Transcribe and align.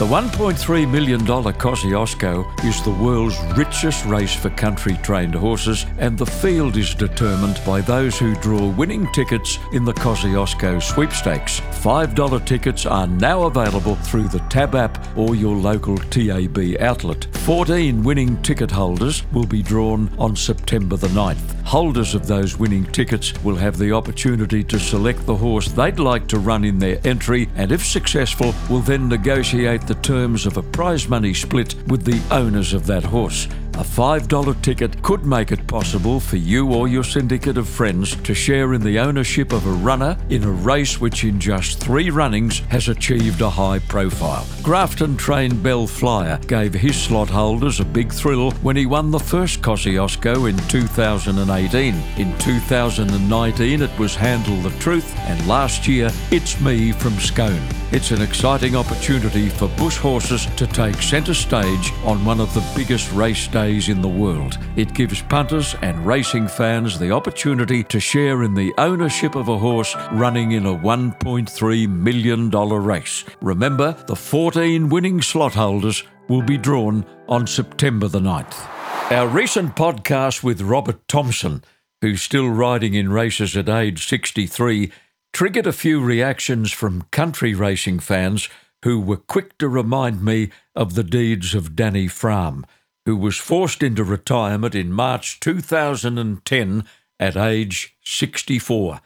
The 0.00 0.06
$1.3 0.06 0.90
million 0.90 1.20
Kosciuszko 1.20 2.64
is 2.64 2.82
the 2.82 2.90
world's 2.90 3.38
richest 3.56 4.04
race 4.06 4.34
for 4.34 4.50
country 4.50 4.98
trained 5.04 5.36
horses, 5.36 5.86
and 5.98 6.18
the 6.18 6.26
field 6.26 6.76
is 6.76 6.96
determined 6.96 7.60
by 7.64 7.80
those 7.80 8.18
who 8.18 8.34
draw 8.40 8.70
winning 8.70 9.06
tickets 9.12 9.60
in 9.72 9.84
the 9.84 9.92
Kosciuszko 9.92 10.82
sweepstakes. 10.82 11.60
$5 11.60 12.44
tickets 12.44 12.86
are 12.86 13.06
now 13.06 13.44
available 13.44 13.94
through 13.94 14.26
the 14.26 14.40
Tab 14.50 14.74
app 14.74 14.98
or 15.16 15.36
your 15.36 15.54
local 15.54 15.96
TAB 15.96 16.58
outlet. 16.80 17.26
14 17.44 18.02
winning 18.02 18.42
ticket 18.42 18.72
holders 18.72 19.22
will 19.32 19.46
be 19.46 19.62
drawn 19.62 20.10
on 20.18 20.34
September 20.34 20.96
the 20.96 21.06
9th. 21.08 21.63
Holders 21.64 22.14
of 22.14 22.26
those 22.26 22.58
winning 22.58 22.84
tickets 22.84 23.32
will 23.42 23.56
have 23.56 23.78
the 23.78 23.90
opportunity 23.90 24.62
to 24.64 24.78
select 24.78 25.24
the 25.26 25.34
horse 25.34 25.68
they'd 25.68 25.98
like 25.98 26.28
to 26.28 26.38
run 26.38 26.62
in 26.62 26.78
their 26.78 27.00
entry, 27.04 27.48
and 27.56 27.72
if 27.72 27.84
successful, 27.84 28.54
will 28.68 28.80
then 28.80 29.08
negotiate 29.08 29.86
the 29.86 29.96
terms 29.96 30.46
of 30.46 30.56
a 30.56 30.62
prize 30.62 31.08
money 31.08 31.34
split 31.34 31.74
with 31.88 32.04
the 32.04 32.22
owners 32.32 32.74
of 32.74 32.86
that 32.86 33.02
horse. 33.02 33.48
A 33.76 33.82
$5 33.82 34.62
ticket 34.62 35.02
could 35.02 35.26
make 35.26 35.50
it 35.50 35.66
possible 35.66 36.20
for 36.20 36.36
you 36.36 36.72
or 36.72 36.86
your 36.86 37.02
syndicate 37.02 37.58
of 37.58 37.68
friends 37.68 38.14
to 38.22 38.32
share 38.32 38.72
in 38.72 38.80
the 38.80 39.00
ownership 39.00 39.52
of 39.52 39.66
a 39.66 39.72
runner 39.72 40.16
in 40.30 40.44
a 40.44 40.50
race 40.50 41.00
which, 41.00 41.24
in 41.24 41.40
just 41.40 41.80
three 41.80 42.08
runnings, 42.08 42.60
has 42.68 42.86
achieved 42.86 43.40
a 43.40 43.50
high 43.50 43.80
profile. 43.80 44.46
Grafton 44.62 45.16
trained 45.16 45.54
Belflyer 45.54 46.46
gave 46.46 46.72
his 46.72 46.94
slot 46.94 47.28
holders 47.28 47.80
a 47.80 47.84
big 47.84 48.12
thrill 48.12 48.52
when 48.62 48.76
he 48.76 48.86
won 48.86 49.10
the 49.10 49.18
first 49.18 49.60
Kosciuszko 49.60 50.48
in 50.48 50.56
2018. 50.68 51.94
In 52.16 52.38
2019, 52.38 53.82
it 53.82 53.98
was 53.98 54.14
Handle 54.14 54.56
the 54.58 54.78
Truth, 54.78 55.12
and 55.26 55.44
last 55.48 55.88
year, 55.88 56.12
It's 56.30 56.60
Me 56.60 56.92
from 56.92 57.14
Scone. 57.14 57.68
It's 57.90 58.12
an 58.12 58.22
exciting 58.22 58.76
opportunity 58.76 59.48
for 59.48 59.68
bush 59.68 59.96
horses 59.96 60.46
to 60.56 60.66
take 60.68 61.02
centre 61.02 61.34
stage 61.34 61.92
on 62.04 62.24
one 62.24 62.40
of 62.40 62.52
the 62.54 62.64
biggest 62.76 63.12
race 63.12 63.48
days 63.48 63.63
in 63.64 64.02
the 64.02 64.08
world. 64.08 64.58
It 64.76 64.92
gives 64.92 65.22
punters 65.22 65.74
and 65.80 66.06
racing 66.06 66.48
fans 66.48 66.98
the 66.98 67.10
opportunity 67.10 67.82
to 67.84 67.98
share 67.98 68.42
in 68.42 68.52
the 68.52 68.74
ownership 68.76 69.34
of 69.34 69.48
a 69.48 69.56
horse 69.56 69.96
running 70.12 70.52
in 70.52 70.66
a 70.66 70.76
$1.3 70.76 71.88
million 71.88 72.50
race. 72.50 73.24
Remember, 73.40 73.92
the 74.06 74.16
14 74.16 74.90
winning 74.90 75.22
slot 75.22 75.54
holders 75.54 76.02
will 76.28 76.42
be 76.42 76.58
drawn 76.58 77.06
on 77.26 77.46
September 77.46 78.06
the 78.06 78.20
9th. 78.20 78.68
Our 79.10 79.28
recent 79.28 79.76
podcast 79.76 80.42
with 80.42 80.60
Robert 80.60 81.08
Thompson, 81.08 81.64
who's 82.02 82.22
still 82.22 82.50
riding 82.50 82.92
in 82.92 83.10
races 83.10 83.56
at 83.56 83.68
age 83.70 84.06
63, 84.06 84.92
triggered 85.32 85.66
a 85.66 85.72
few 85.72 86.00
reactions 86.00 86.70
from 86.70 87.06
country 87.10 87.54
racing 87.54 87.98
fans 87.98 88.48
who 88.84 89.00
were 89.00 89.16
quick 89.16 89.56
to 89.56 89.66
remind 89.66 90.22
me 90.22 90.50
of 90.76 90.94
the 90.94 91.02
deeds 91.02 91.54
of 91.54 91.74
Danny 91.74 92.06
Frahm, 92.06 92.64
who 93.06 93.16
was 93.16 93.36
forced 93.36 93.82
into 93.82 94.02
retirement 94.02 94.74
in 94.74 94.92
March 94.92 95.40
2010 95.40 96.84
at 97.20 97.36
age 97.36 97.96
64. 98.04 99.00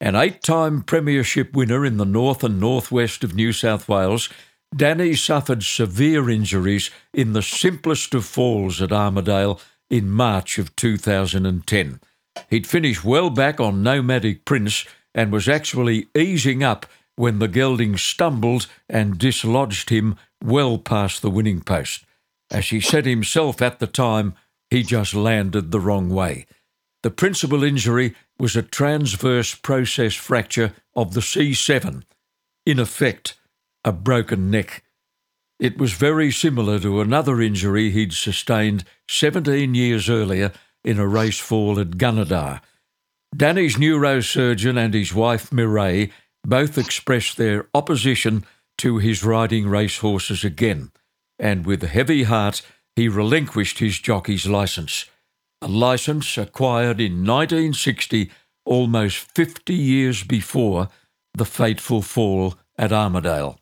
An 0.00 0.16
eight 0.16 0.42
time 0.42 0.82
Premiership 0.82 1.54
winner 1.54 1.84
in 1.84 1.96
the 1.96 2.04
north 2.04 2.42
and 2.42 2.58
northwest 2.58 3.22
of 3.22 3.34
New 3.34 3.52
South 3.52 3.88
Wales, 3.88 4.28
Danny 4.74 5.14
suffered 5.14 5.62
severe 5.62 6.30
injuries 6.30 6.90
in 7.12 7.34
the 7.34 7.42
simplest 7.42 8.14
of 8.14 8.24
falls 8.24 8.80
at 8.80 8.90
Armidale 8.90 9.60
in 9.90 10.10
March 10.10 10.58
of 10.58 10.74
2010. 10.76 12.00
He'd 12.48 12.66
finished 12.66 13.04
well 13.04 13.28
back 13.28 13.60
on 13.60 13.82
Nomadic 13.82 14.44
Prince 14.44 14.86
and 15.14 15.30
was 15.30 15.48
actually 15.48 16.08
easing 16.16 16.62
up 16.62 16.86
when 17.16 17.38
the 17.38 17.48
gelding 17.48 17.98
stumbled 17.98 18.66
and 18.88 19.18
dislodged 19.18 19.90
him 19.90 20.16
well 20.42 20.78
past 20.78 21.20
the 21.20 21.30
winning 21.30 21.60
post. 21.60 22.04
As 22.52 22.68
he 22.68 22.80
said 22.80 23.06
himself 23.06 23.62
at 23.62 23.78
the 23.78 23.86
time, 23.86 24.34
he 24.70 24.82
just 24.82 25.14
landed 25.14 25.70
the 25.72 25.80
wrong 25.80 26.10
way. 26.10 26.46
The 27.02 27.10
principal 27.10 27.64
injury 27.64 28.14
was 28.38 28.54
a 28.54 28.62
transverse 28.62 29.54
process 29.54 30.14
fracture 30.14 30.74
of 30.94 31.14
the 31.14 31.20
C7, 31.20 32.02
in 32.66 32.78
effect, 32.78 33.38
a 33.84 33.90
broken 33.90 34.50
neck. 34.50 34.84
It 35.58 35.78
was 35.78 35.94
very 35.94 36.30
similar 36.30 36.78
to 36.80 37.00
another 37.00 37.40
injury 37.40 37.90
he'd 37.90 38.12
sustained 38.12 38.84
17 39.08 39.74
years 39.74 40.10
earlier 40.10 40.52
in 40.84 40.98
a 40.98 41.06
race 41.06 41.38
fall 41.38 41.80
at 41.80 41.96
Gunnedah. 41.96 42.60
Danny's 43.34 43.76
neurosurgeon 43.76 44.76
and 44.76 44.92
his 44.92 45.14
wife 45.14 45.50
Mireille 45.50 46.10
both 46.44 46.76
expressed 46.76 47.36
their 47.38 47.68
opposition 47.74 48.44
to 48.78 48.98
his 48.98 49.24
riding 49.24 49.68
racehorses 49.68 50.44
again, 50.44 50.90
and 51.42 51.66
with 51.66 51.84
a 51.84 51.88
heavy 51.88 52.22
heart 52.22 52.62
he 52.96 53.08
relinquished 53.08 53.80
his 53.80 53.98
jockey's 53.98 54.46
license, 54.46 55.04
a 55.60 55.68
license 55.68 56.38
acquired 56.38 57.00
in 57.00 57.26
1960, 57.26 58.30
almost 58.64 59.18
50 59.34 59.74
years 59.74 60.24
before 60.24 60.88
the 61.34 61.44
fateful 61.44 62.00
fall 62.00 62.54
at 62.78 62.90
Armidale. 62.90 63.58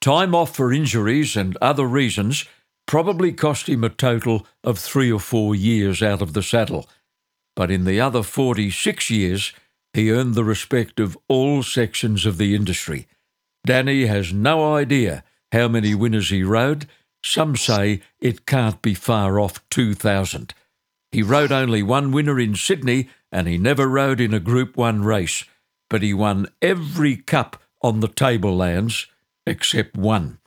Time 0.00 0.34
off 0.34 0.54
for 0.54 0.72
injuries 0.72 1.36
and 1.36 1.56
other 1.62 1.86
reasons 1.86 2.44
probably 2.86 3.32
cost 3.32 3.68
him 3.68 3.84
a 3.84 3.88
total 3.88 4.46
of 4.64 4.78
three 4.78 5.10
or 5.10 5.20
four 5.20 5.54
years 5.54 6.02
out 6.02 6.20
of 6.20 6.32
the 6.34 6.42
saddle 6.42 6.86
but 7.58 7.72
in 7.72 7.84
the 7.84 8.00
other 8.00 8.22
46 8.22 9.10
years, 9.10 9.52
he 9.92 10.12
earned 10.12 10.36
the 10.36 10.44
respect 10.44 11.00
of 11.00 11.18
all 11.26 11.64
sections 11.64 12.24
of 12.24 12.38
the 12.38 12.54
industry. 12.54 13.08
Danny 13.66 14.06
has 14.06 14.32
no 14.32 14.76
idea 14.76 15.24
how 15.52 15.68
many 15.68 15.94
winners 15.94 16.30
he 16.30 16.42
rode. 16.42 16.86
Some 17.22 17.56
say 17.56 18.02
it 18.20 18.46
can't 18.46 18.80
be 18.82 18.94
far 18.94 19.40
off 19.40 19.66
2,000. 19.70 20.54
He 21.10 21.22
rode 21.22 21.52
only 21.52 21.82
one 21.82 22.12
winner 22.12 22.38
in 22.38 22.54
Sydney 22.54 23.08
and 23.32 23.46
he 23.46 23.58
never 23.58 23.88
rode 23.88 24.20
in 24.20 24.34
a 24.34 24.40
Group 24.40 24.76
1 24.76 25.02
race, 25.02 25.44
but 25.90 26.02
he 26.02 26.14
won 26.14 26.46
every 26.62 27.16
cup 27.16 27.60
on 27.82 28.00
the 28.00 28.08
tablelands 28.08 29.06
except 29.46 29.96
one. 29.96 30.38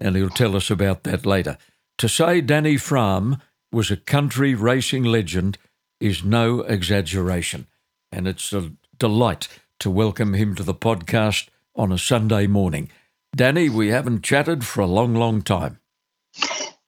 And 0.00 0.16
he'll 0.16 0.28
tell 0.28 0.56
us 0.56 0.70
about 0.70 1.04
that 1.04 1.26
later. 1.26 1.58
To 1.98 2.08
say 2.08 2.40
Danny 2.40 2.76
Frahm 2.76 3.40
was 3.72 3.90
a 3.90 3.96
country 3.96 4.54
racing 4.54 5.04
legend 5.04 5.58
is 6.00 6.22
no 6.22 6.60
exaggeration, 6.60 7.66
and 8.12 8.28
it's 8.28 8.52
a 8.52 8.72
delight 8.96 9.48
to 9.80 9.90
welcome 9.90 10.34
him 10.34 10.54
to 10.54 10.62
the 10.62 10.74
podcast 10.74 11.48
on 11.74 11.92
a 11.92 11.98
Sunday 11.98 12.46
morning. 12.46 12.90
Danny, 13.38 13.68
we 13.68 13.90
haven't 13.90 14.24
chatted 14.24 14.66
for 14.66 14.80
a 14.80 14.86
long, 14.86 15.14
long 15.14 15.42
time. 15.42 15.78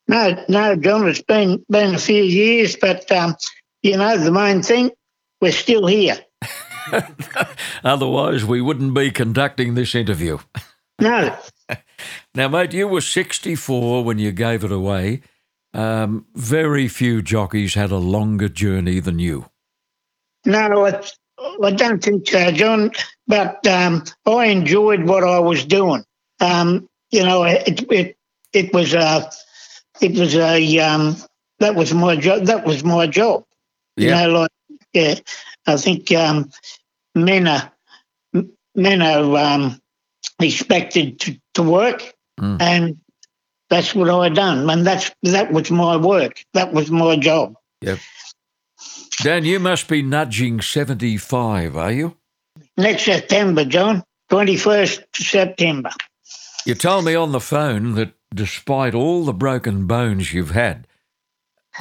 No, 0.09 0.45
no, 0.49 0.75
John, 0.75 1.07
it's 1.09 1.23
been 1.23 1.65
been 1.71 1.95
a 1.95 1.99
few 1.99 2.25
years, 2.25 2.75
but 2.75 3.11
um, 3.13 3.37
you 3.85 3.97
know 3.97 4.19
the 4.19 4.33
main 4.33 4.61
thing, 4.61 4.91
we're 5.41 5.53
still 5.53 5.87
here. 5.87 6.19
Otherwise, 7.85 8.45
we 8.45 8.61
wouldn't 8.61 8.95
be 8.95 9.13
conducting 9.13 9.75
this 9.75 9.95
interview. 9.95 10.39
No. 11.01 11.39
now, 12.35 12.49
mate, 12.49 12.75
you 12.75 12.89
were 12.89 13.01
64 13.01 14.03
when 14.03 14.19
you 14.19 14.33
gave 14.33 14.65
it 14.65 14.73
away. 14.73 15.23
Um, 15.73 16.27
very 16.35 16.89
few 16.89 17.23
jockeys 17.23 17.75
had 17.75 17.93
a 17.93 17.99
longer 17.99 18.49
journey 18.49 18.99
than 18.99 19.21
you. 19.21 19.47
No, 20.45 20.85
I 21.63 21.71
don't 21.71 22.03
think 22.03 22.29
so, 22.29 22.51
John. 22.51 22.91
But 23.29 23.65
um, 23.69 24.03
I 24.27 24.47
enjoyed 24.47 25.05
what 25.05 25.23
I 25.23 25.39
was 25.39 25.65
doing. 25.65 26.03
Um, 26.41 26.89
you 27.11 27.23
know, 27.23 27.45
it 27.45 27.85
it 27.91 28.17
it 28.53 28.73
was 28.73 28.95
a 28.95 29.31
it 30.01 30.19
was 30.19 30.35
a 30.35 30.79
um, 30.79 31.17
that 31.59 31.75
was 31.75 31.93
my 31.93 32.17
job. 32.17 32.45
That 32.47 32.65
was 32.65 32.83
my 32.83 33.07
job. 33.07 33.45
Yeah. 33.97 34.23
You 34.23 34.33
know, 34.33 34.41
like 34.41 34.51
yeah, 34.93 35.15
I 35.67 35.77
think 35.77 36.11
um, 36.13 36.51
men 37.15 37.47
are 37.47 37.73
men 38.75 39.03
are 39.03 39.37
um, 39.37 39.81
expected 40.41 41.21
to, 41.21 41.41
to 41.55 41.63
work, 41.63 42.15
mm. 42.41 42.61
and 42.61 42.99
that's 43.69 43.95
what 43.95 44.11
I 44.11 44.29
done, 44.29 44.69
and 44.71 44.87
that's 44.87 45.11
that 45.23 45.53
was 45.53 45.71
my 45.71 45.97
work. 45.97 46.45
That 46.55 46.73
was 46.73 46.91
my 46.91 47.17
job. 47.17 47.55
Yep. 47.83 47.99
Dan, 49.23 49.45
you 49.45 49.61
must 49.61 49.89
be 49.89 50.03
nudging 50.03 50.61
seventy-five, 50.63 51.77
are 51.77 51.93
you? 51.93 52.17
Next 52.77 53.05
September, 53.05 53.65
John. 53.65 54.03
Twenty-first 54.31 55.03
September. 55.15 55.91
You 56.67 56.75
told 56.75 57.05
me 57.05 57.15
on 57.15 57.33
the 57.33 57.41
phone 57.41 57.95
that 57.95 58.13
despite 58.35 58.95
all 58.95 59.25
the 59.25 59.33
broken 59.33 59.87
bones 59.87 60.33
you've 60.33 60.51
had, 60.51 60.87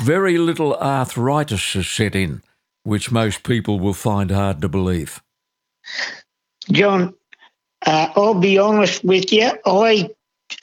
very 0.02 0.38
little 0.38 0.76
arthritis 0.76 1.74
has 1.74 1.88
set 1.88 2.16
in, 2.16 2.42
which 2.84 3.12
most 3.12 3.44
people 3.44 3.80
will 3.80 3.94
find 3.94 4.32
hard 4.32 4.62
to 4.62 4.70
believe. 4.70 5.22
John, 6.72 7.14
uh, 7.86 8.10
I'll 8.16 8.40
be 8.40 8.58
honest 8.58 9.04
with 9.04 9.32
you. 9.34 9.52
I 9.66 10.10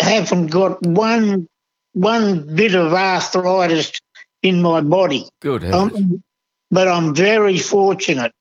haven't 0.01 0.49
got 0.49 0.83
one 0.83 1.49
one 1.93 2.55
bit 2.55 2.75
of 2.75 2.93
arthritis 2.93 3.93
in 4.43 4.61
my 4.61 4.81
body. 4.83 5.27
Good 5.41 5.65
um, 5.65 6.23
but 6.71 6.89
I'm 6.89 7.15
very 7.15 7.59
fortunate 7.59 8.33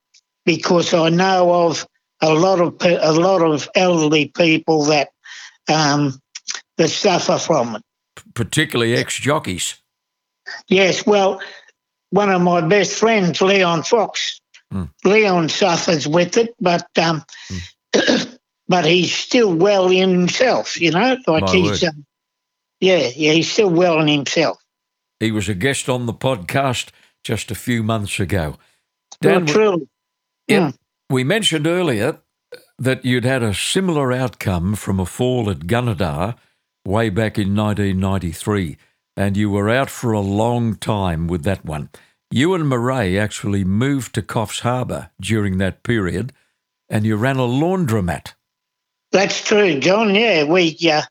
because 0.45 0.93
I 0.93 1.09
know 1.09 1.67
of 1.67 1.87
a 2.21 2.33
lot 2.33 2.59
of 2.59 2.75
a 2.83 3.13
lot 3.13 3.41
of 3.41 3.69
elderly 3.75 4.27
people 4.35 4.83
that 4.85 5.09
um, 5.69 6.19
that 6.77 6.89
suffer 6.89 7.37
from 7.37 7.75
it. 7.77 7.83
particularly 8.33 8.95
ex 8.95 9.15
jockeys. 9.19 9.75
Yes, 10.67 11.05
well, 11.05 11.41
one 12.11 12.29
of 12.29 12.41
my 12.41 12.61
best 12.61 12.93
friends, 12.99 13.41
Leon 13.41 13.83
Fox, 13.83 14.39
Mm. 14.73 14.89
Leon 15.03 15.47
suffers 15.49 16.07
with 16.07 16.37
it, 16.37 16.53
but 16.59 16.87
um, 16.97 17.23
but 18.67 18.83
he's 18.85 19.13
still 19.13 19.53
well 19.55 19.91
in 19.91 20.09
himself. 20.09 20.81
You 20.81 20.89
know, 20.91 21.17
like 21.27 21.43
My 21.43 21.51
he's 21.51 21.83
um, 21.83 22.03
yeah, 22.79 23.09
yeah, 23.15 23.31
he's 23.33 23.51
still 23.51 23.69
well 23.69 23.99
in 23.99 24.07
himself. 24.07 24.57
He 25.19 25.31
was 25.31 25.47
a 25.47 25.53
guest 25.53 25.87
on 25.87 26.07
the 26.07 26.13
podcast 26.13 26.89
just 27.23 27.51
a 27.51 27.55
few 27.55 27.83
months 27.83 28.19
ago. 28.19 28.57
Well, 29.23 29.33
Dan, 29.39 29.45
we- 29.45 29.51
truly, 29.53 29.87
Yeah. 30.47 30.71
We 31.11 31.23
mentioned 31.23 31.67
earlier 31.67 32.19
that 32.77 33.05
you'd 33.05 33.25
had 33.25 33.43
a 33.43 33.53
similar 33.53 34.11
outcome 34.11 34.75
from 34.75 34.99
a 34.99 35.05
fall 35.05 35.49
at 35.49 35.59
Gunnedah 35.67 36.35
way 36.85 37.09
back 37.09 37.37
in 37.37 37.55
1993, 37.55 38.77
and 39.17 39.37
you 39.37 39.49
were 39.49 39.69
out 39.69 39.89
for 39.89 40.11
a 40.11 40.19
long 40.19 40.75
time 40.75 41.27
with 41.27 41.43
that 41.43 41.63
one. 41.65 41.89
You 42.31 42.53
and 42.53 42.65
Mireille 42.67 43.17
actually 43.19 43.63
moved 43.63 44.13
to 44.15 44.21
Coffs 44.21 44.61
Harbour 44.61 45.09
during 45.21 45.57
that 45.59 45.83
period, 45.83 46.33
and 46.89 47.05
you 47.05 47.15
ran 47.15 47.37
a 47.37 47.47
laundromat. 47.47 48.33
that's 49.11 49.41
true, 49.43 49.79
John. 49.79 50.13
Yeah, 50.13 50.43
we 50.43 50.77
uh, 50.91 51.03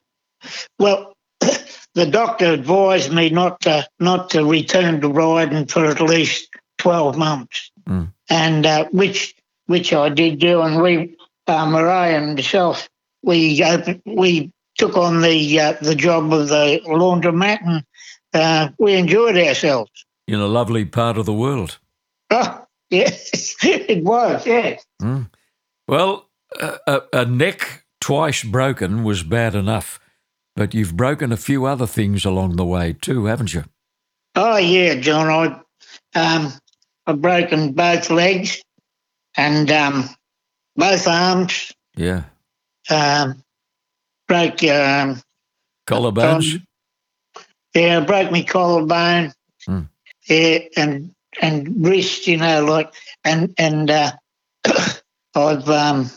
well, 0.79 1.15
the 1.41 2.07
doctor 2.11 2.53
advised 2.53 3.13
me 3.13 3.31
not 3.31 3.61
to 3.63 3.87
not 3.99 4.31
to 4.31 4.45
return 4.45 5.01
to 5.01 5.09
riding 5.09 5.67
for 5.67 5.87
at 5.87 6.01
least 6.01 6.49
twelve 6.79 7.17
months, 7.17 7.71
Mm. 7.89 8.13
and 8.31 8.67
uh, 8.67 8.85
which 8.93 9.35
which 9.67 9.93
I 9.93 10.09
did 10.11 10.39
do, 10.39 10.61
and 10.63 10.81
we 10.83 11.17
uh, 11.47 12.03
and 12.07 12.37
myself 12.37 12.89
we 13.23 13.63
opened, 13.63 14.03
we 14.05 14.53
took 14.77 14.97
on 14.97 15.23
the 15.23 15.61
uh, 15.61 15.73
the 15.81 15.95
job 15.95 16.33
of 16.33 16.49
the 16.49 16.81
laundromat, 16.87 17.59
and 17.65 17.85
uh, 18.33 18.71
we 18.79 18.95
enjoyed 18.95 19.37
ourselves. 19.37 19.91
in 20.27 20.41
a 20.41 20.47
lovely 20.47 20.85
part 20.85 21.17
of 21.19 21.27
the 21.27 21.33
world. 21.33 21.79
Oh, 22.31 22.65
yes, 22.91 23.57
it 23.63 24.05
was. 24.05 24.47
Yes. 24.47 24.85
Well, 25.87 26.29
a, 26.61 26.79
a, 26.87 27.01
a 27.13 27.25
neck 27.25 27.85
twice 28.01 28.43
broken 28.43 29.05
was 29.05 29.23
bad 29.23 29.55
enough, 29.55 30.01
but 30.57 30.75
you've 30.75 30.97
broken 30.97 31.33
a 31.33 31.37
few 31.37 31.65
other 31.65 31.87
things 31.87 32.25
along 32.25 32.57
the 32.57 32.65
way 32.65 32.93
too, 32.93 33.27
haven't 33.27 33.55
you? 33.55 33.65
Oh 34.35 34.57
yeah, 34.57 34.95
John. 34.97 35.29
I 36.15 36.19
um 36.19 36.53
I've 37.07 37.21
broken 37.21 37.73
both 37.73 38.11
legs 38.11 38.63
and 39.37 39.71
um 39.71 40.09
both 40.77 41.07
arms. 41.07 41.73
Yeah. 41.97 42.25
Um 42.91 43.43
broke 44.29 44.63
um 44.65 45.21
Collarbones? 45.87 46.63
yeah, 47.75 48.01
broke 48.01 48.31
my 48.31 48.43
collarbone. 48.43 49.33
Hmm. 49.67 49.83
Yeah, 50.29 50.59
and 50.77 51.15
and 51.41 51.87
wrist, 51.87 52.27
you 52.27 52.37
know, 52.39 52.65
like 52.65 52.93
and 53.25 53.55
and 53.59 53.91
uh 53.91 54.13
I've 55.35 55.69
um 55.69 56.11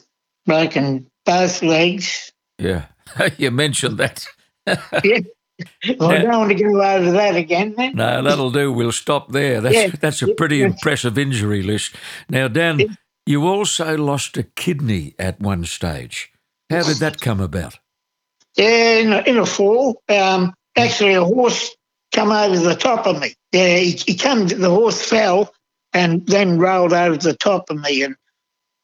broken 0.45 1.07
both 1.25 1.62
legs. 1.63 2.31
Yeah. 2.57 2.86
you 3.38 3.51
mentioned 3.51 3.98
that. 3.98 4.25
Yeah. 5.04 5.19
Well, 5.98 6.12
I 6.12 6.19
don't 6.19 6.38
want 6.38 6.56
to 6.56 6.63
go 6.63 6.83
over 6.83 7.12
that 7.13 7.36
again 7.36 7.74
then. 7.75 7.95
No, 7.95 8.21
that'll 8.21 8.51
do. 8.51 8.71
We'll 8.71 8.92
stop 8.92 9.31
there. 9.31 9.59
That's 9.59 9.75
Yeah. 9.75 9.88
that's 10.00 10.21
a 10.21 10.31
pretty 10.36 10.62
impressive 10.62 11.18
injury 11.18 11.63
list. 11.63 11.95
Now, 12.30 12.48
Dan, 12.48 12.95
you 13.28 13.46
also 13.48 13.98
lost 13.98 14.38
a 14.38 14.44
kidney 14.44 15.14
at 15.20 15.40
one 15.40 15.66
stage. 15.66 16.32
How 16.70 16.84
did 16.84 16.98
that 16.98 17.22
come 17.22 17.40
about? 17.40 17.80
Yeah, 18.56 18.96
in 19.00 19.14
a, 19.14 19.20
in 19.22 19.38
a 19.38 19.46
fall. 19.46 20.02
Um, 20.10 20.54
actually, 20.76 21.14
a 21.14 21.24
horse 21.24 21.76
come 22.14 22.32
over 22.32 22.58
the 22.58 22.76
top 22.76 23.06
of 23.06 23.20
me. 23.20 23.36
Yeah, 23.52 23.78
he, 23.78 23.92
he 23.92 24.16
come. 24.16 24.48
The 24.48 24.70
horse 24.70 25.02
fell 25.02 25.54
and 25.94 26.26
then 26.28 26.58
rolled 26.58 26.94
over 26.94 27.18
the 27.18 27.36
top 27.36 27.70
of 27.70 27.78
me, 27.80 28.04
and 28.04 28.16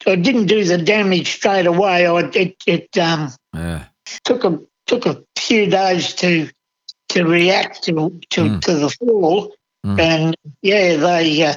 I 0.05 0.15
didn't 0.15 0.47
do 0.47 0.63
the 0.63 0.77
damage 0.77 1.31
straight 1.31 1.65
away. 1.65 2.05
I 2.05 2.19
it, 2.33 2.55
it 2.67 2.97
um, 2.97 3.31
Yeah. 3.53 3.85
took 4.25 4.43
a 4.43 4.59
took 4.87 5.05
a 5.05 5.23
few 5.37 5.67
days 5.69 6.13
to 6.15 6.49
to 7.09 7.23
react 7.25 7.83
to 7.83 7.93
to, 8.31 8.41
Mm. 8.41 8.61
to 8.61 8.73
the 8.75 8.89
fall, 8.89 9.53
Mm. 9.85 9.99
and 9.99 10.37
yeah, 10.61 10.95
they. 10.97 11.43
Uh, 11.43 11.55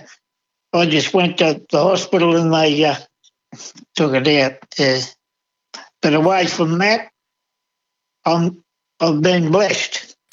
I 0.72 0.86
just 0.86 1.14
went 1.14 1.38
to 1.38 1.62
the 1.70 1.82
hospital 1.82 2.36
and 2.36 2.52
they 2.52 2.84
uh, 2.84 2.96
took 3.94 4.14
it 4.14 4.28
out. 4.28 4.58
Uh, 4.78 5.00
but 6.02 6.14
away 6.14 6.46
from 6.46 6.78
that, 6.78 7.10
I'm 8.24 8.62
I've 9.00 9.22
been 9.22 9.50
blessed. 9.50 10.16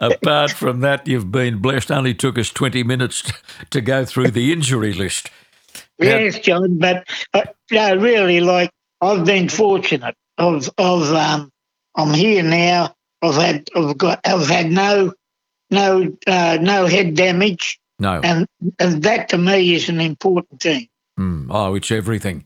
Apart 0.00 0.52
from 0.52 0.80
that, 0.80 1.06
you've 1.06 1.30
been 1.32 1.58
blessed. 1.58 1.90
Only 1.90 2.14
took 2.14 2.38
us 2.38 2.50
20 2.50 2.82
minutes 2.84 3.30
to 3.70 3.80
go 3.80 4.04
through 4.04 4.30
the 4.30 4.52
injury 4.52 4.92
list. 4.92 5.30
Yeah. 5.98 6.18
Yes, 6.18 6.38
John, 6.38 6.78
but 6.78 7.08
uh, 7.34 7.44
no, 7.70 7.96
really, 7.96 8.40
like 8.40 8.70
I've 9.00 9.24
been 9.24 9.48
fortunate. 9.48 10.14
I've, 10.38 10.70
I've, 10.78 11.12
um, 11.12 11.50
I'm 11.96 12.14
here 12.14 12.42
now. 12.42 12.94
I've 13.22 13.34
had, 13.34 13.68
I've 13.74 13.98
got, 13.98 14.20
I've 14.24 14.46
had 14.46 14.70
no, 14.70 15.12
no, 15.70 16.16
uh, 16.26 16.58
no 16.60 16.86
head 16.86 17.14
damage, 17.14 17.78
No. 17.98 18.20
and, 18.22 18.46
and 18.78 19.02
that 19.02 19.28
to 19.30 19.38
me 19.38 19.74
is 19.74 19.88
an 19.88 20.00
important 20.00 20.60
thing. 20.60 20.88
Mm. 21.18 21.46
Oh, 21.50 21.74
it's 21.74 21.90
everything. 21.90 22.44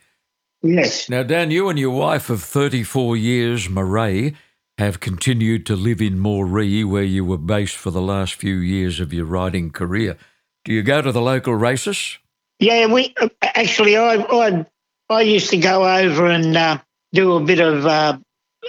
Yes, 0.65 1.09
Now, 1.11 1.25
Dan, 1.25 1.51
you 1.51 1.69
and 1.69 1.79
your 1.79 1.91
wife 1.91 2.31
of 2.31 2.41
34 2.43 3.17
years, 3.17 3.69
Mireille, 3.69 4.33
have 4.79 5.01
continued 5.01 5.67
to 5.67 5.75
live 5.77 6.01
in 6.01 6.19
Moree, 6.21 6.85
where 6.85 7.03
you 7.03 7.25
were 7.25 7.37
based 7.37 7.77
for 7.77 7.91
the 7.91 8.01
last 8.01 8.35
few 8.35 8.55
years 8.55 9.01
of 9.01 9.13
your 9.13 9.25
riding 9.27 9.70
career. 9.70 10.17
Do 10.65 10.73
you 10.73 10.82
go 10.82 11.03
to 11.03 11.11
the 11.11 11.20
local 11.20 11.55
races? 11.55 12.19
yeah. 12.61 12.87
We 12.87 13.13
uh, 13.20 13.29
actually, 13.43 13.96
I, 13.96 14.15
I, 14.15 14.67
I 15.11 15.20
used 15.23 15.51
to 15.51 15.56
go 15.56 15.85
over 15.85 16.27
and 16.27 16.56
uh, 16.56 16.79
do 17.13 17.32
a 17.35 17.41
bit 17.41 17.58
of 17.61 17.85
uh, 17.85 18.19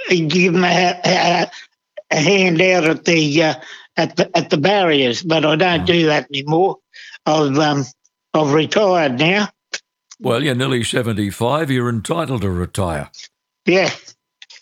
give 0.10 0.54
them 0.54 0.64
a, 0.64 1.00
a, 1.06 1.52
a 2.10 2.16
hand 2.20 2.60
out 2.60 2.86
at 2.86 3.06
the 3.06 3.44
uh, 3.44 3.54
at 3.98 4.16
the 4.16 4.36
at 4.36 4.50
the 4.50 4.58
barriers, 4.58 5.22
but 5.24 5.46
I 5.46 5.56
don't 5.56 5.86
do 5.86 6.06
that 6.08 6.28
anymore. 6.34 6.78
I've 7.26 7.58
um, 7.58 7.86
I've 8.34 8.54
retired 8.54 9.20
now. 9.20 9.50
Well, 10.20 10.44
you're 10.44 10.56
nearly 10.56 10.84
75. 10.84 11.70
You're 11.70 11.90
entitled 11.90 12.42
to 12.42 12.50
retire. 12.50 13.10
Yeah, 13.66 13.90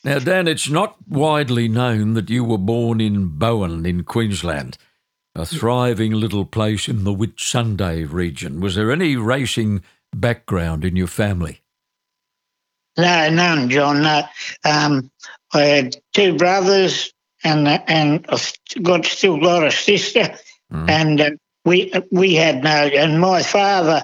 Now, 0.03 0.17
Dan, 0.19 0.47
it's 0.47 0.69
not 0.69 0.95
widely 1.07 1.67
known 1.67 2.13
that 2.15 2.29
you 2.29 2.43
were 2.43 2.57
born 2.57 2.99
in 2.99 3.27
Bowen 3.37 3.85
in 3.85 4.03
Queensland, 4.03 4.77
a 5.35 5.45
thriving 5.45 6.13
little 6.13 6.45
place 6.45 6.87
in 6.87 7.03
the 7.03 7.13
Whitsunday 7.13 8.11
region. 8.11 8.59
Was 8.59 8.75
there 8.75 8.91
any 8.91 9.15
racing 9.15 9.83
background 10.15 10.83
in 10.83 10.95
your 10.95 11.07
family? 11.07 11.61
no, 12.97 13.29
none, 13.29 13.69
John. 13.69 14.01
No. 14.01 14.23
Um, 14.65 15.11
I 15.53 15.61
had 15.61 15.95
two 16.13 16.35
brothers, 16.37 17.13
and 17.43 17.67
and 17.67 18.25
got 18.83 19.05
still 19.05 19.39
got 19.39 19.65
a 19.67 19.71
sister, 19.71 20.35
Mm. 20.71 20.89
and 20.89 21.21
uh, 21.21 21.29
we 21.65 21.91
we 22.11 22.35
had 22.35 22.63
no. 22.63 22.69
And 22.69 23.19
my 23.19 23.43
father 23.43 24.03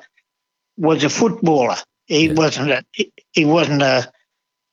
was 0.77 1.03
a 1.03 1.10
footballer. 1.10 1.77
He 2.06 2.27
Yeah. 2.27 2.34
wasn't 2.34 2.72
a 2.72 2.84
he, 3.34 3.46
wasn't 3.46 3.82
a 3.82 4.12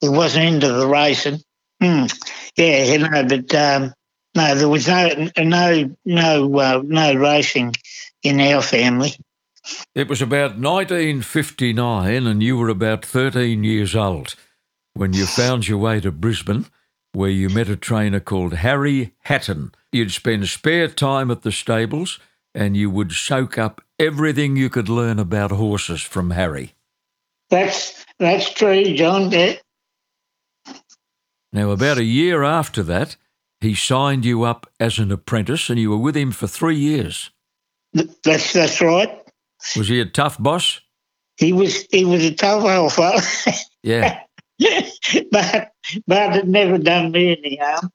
he 0.01 0.09
wasn't 0.09 0.47
into 0.47 0.73
the 0.73 0.87
racing. 0.87 1.41
Hmm. 1.81 2.07
Yeah, 2.57 2.85
you 2.85 2.99
know, 2.99 3.25
but 3.29 3.55
um, 3.55 3.93
no, 4.35 4.55
there 4.55 4.69
was 4.69 4.89
no 4.89 5.29
no 5.39 5.91
no 6.05 6.59
uh, 6.59 6.83
no 6.85 7.15
racing 7.15 7.75
in 8.23 8.41
our 8.41 8.63
family. 8.63 9.15
It 9.95 10.09
was 10.09 10.21
about 10.21 10.59
1959, 10.59 12.27
and 12.27 12.43
you 12.43 12.57
were 12.57 12.69
about 12.69 13.05
13 13.05 13.65
years 13.65 13.95
old 13.97 14.35
when 14.95 15.13
you 15.13 15.27
found 15.27 15.67
your 15.69 15.79
way 15.79 16.01
to 16.01 16.11
Brisbane, 16.13 16.67
where 17.15 17.31
you 17.31 17.49
met 17.49 17.69
a 17.69 17.77
trainer 17.77 18.21
called 18.21 18.55
Harry 18.55 19.15
Hatton. 19.21 19.73
You'd 19.93 20.13
spend 20.13 20.49
spare 20.49 20.89
time 20.89 21.31
at 21.31 21.43
the 21.43 21.53
stables, 21.53 22.19
and 22.55 22.77
you 22.77 22.91
would 22.91 23.13
soak 23.13 23.57
up 23.57 23.81
everything 23.99 24.57
you 24.57 24.69
could 24.69 24.89
learn 24.89 25.19
about 25.19 25.53
horses 25.53 26.03
from 26.03 26.31
Harry. 26.31 26.75
That's 27.51 28.05
that's 28.19 28.53
true, 28.53 28.95
John. 28.95 29.31
Yeah. 29.31 29.55
Now, 31.53 31.71
about 31.71 31.99
a 31.99 32.05
year 32.05 32.43
after 32.43 32.83
that, 32.83 33.17
he 33.61 33.75
signed 33.75 34.25
you 34.25 34.43
up 34.43 34.67
as 34.81 34.99
an 34.99 35.13
apprentice, 35.13 35.71
and 35.71 35.79
you 35.79 35.91
were 35.91 35.99
with 35.99 36.17
him 36.17 36.33
for 36.33 36.49
three 36.49 36.77
years. 36.77 37.31
That's 37.93 38.53
that's 38.53 38.81
right. 38.81 39.21
Was 39.77 39.89
he 39.89 40.01
a 40.01 40.05
tough 40.05 40.37
boss? 40.39 40.81
He 41.37 41.53
was 41.53 41.87
he 41.91 42.05
was 42.05 42.25
a 42.25 42.35
tough 42.35 42.65
old 42.65 42.93
fellow, 42.93 43.21
Yeah. 43.83 44.21
but 45.31 45.73
but 46.07 46.37
it 46.37 46.47
never 46.47 46.79
done 46.79 47.13
me 47.13 47.37
any 47.37 47.57
harm. 47.57 47.91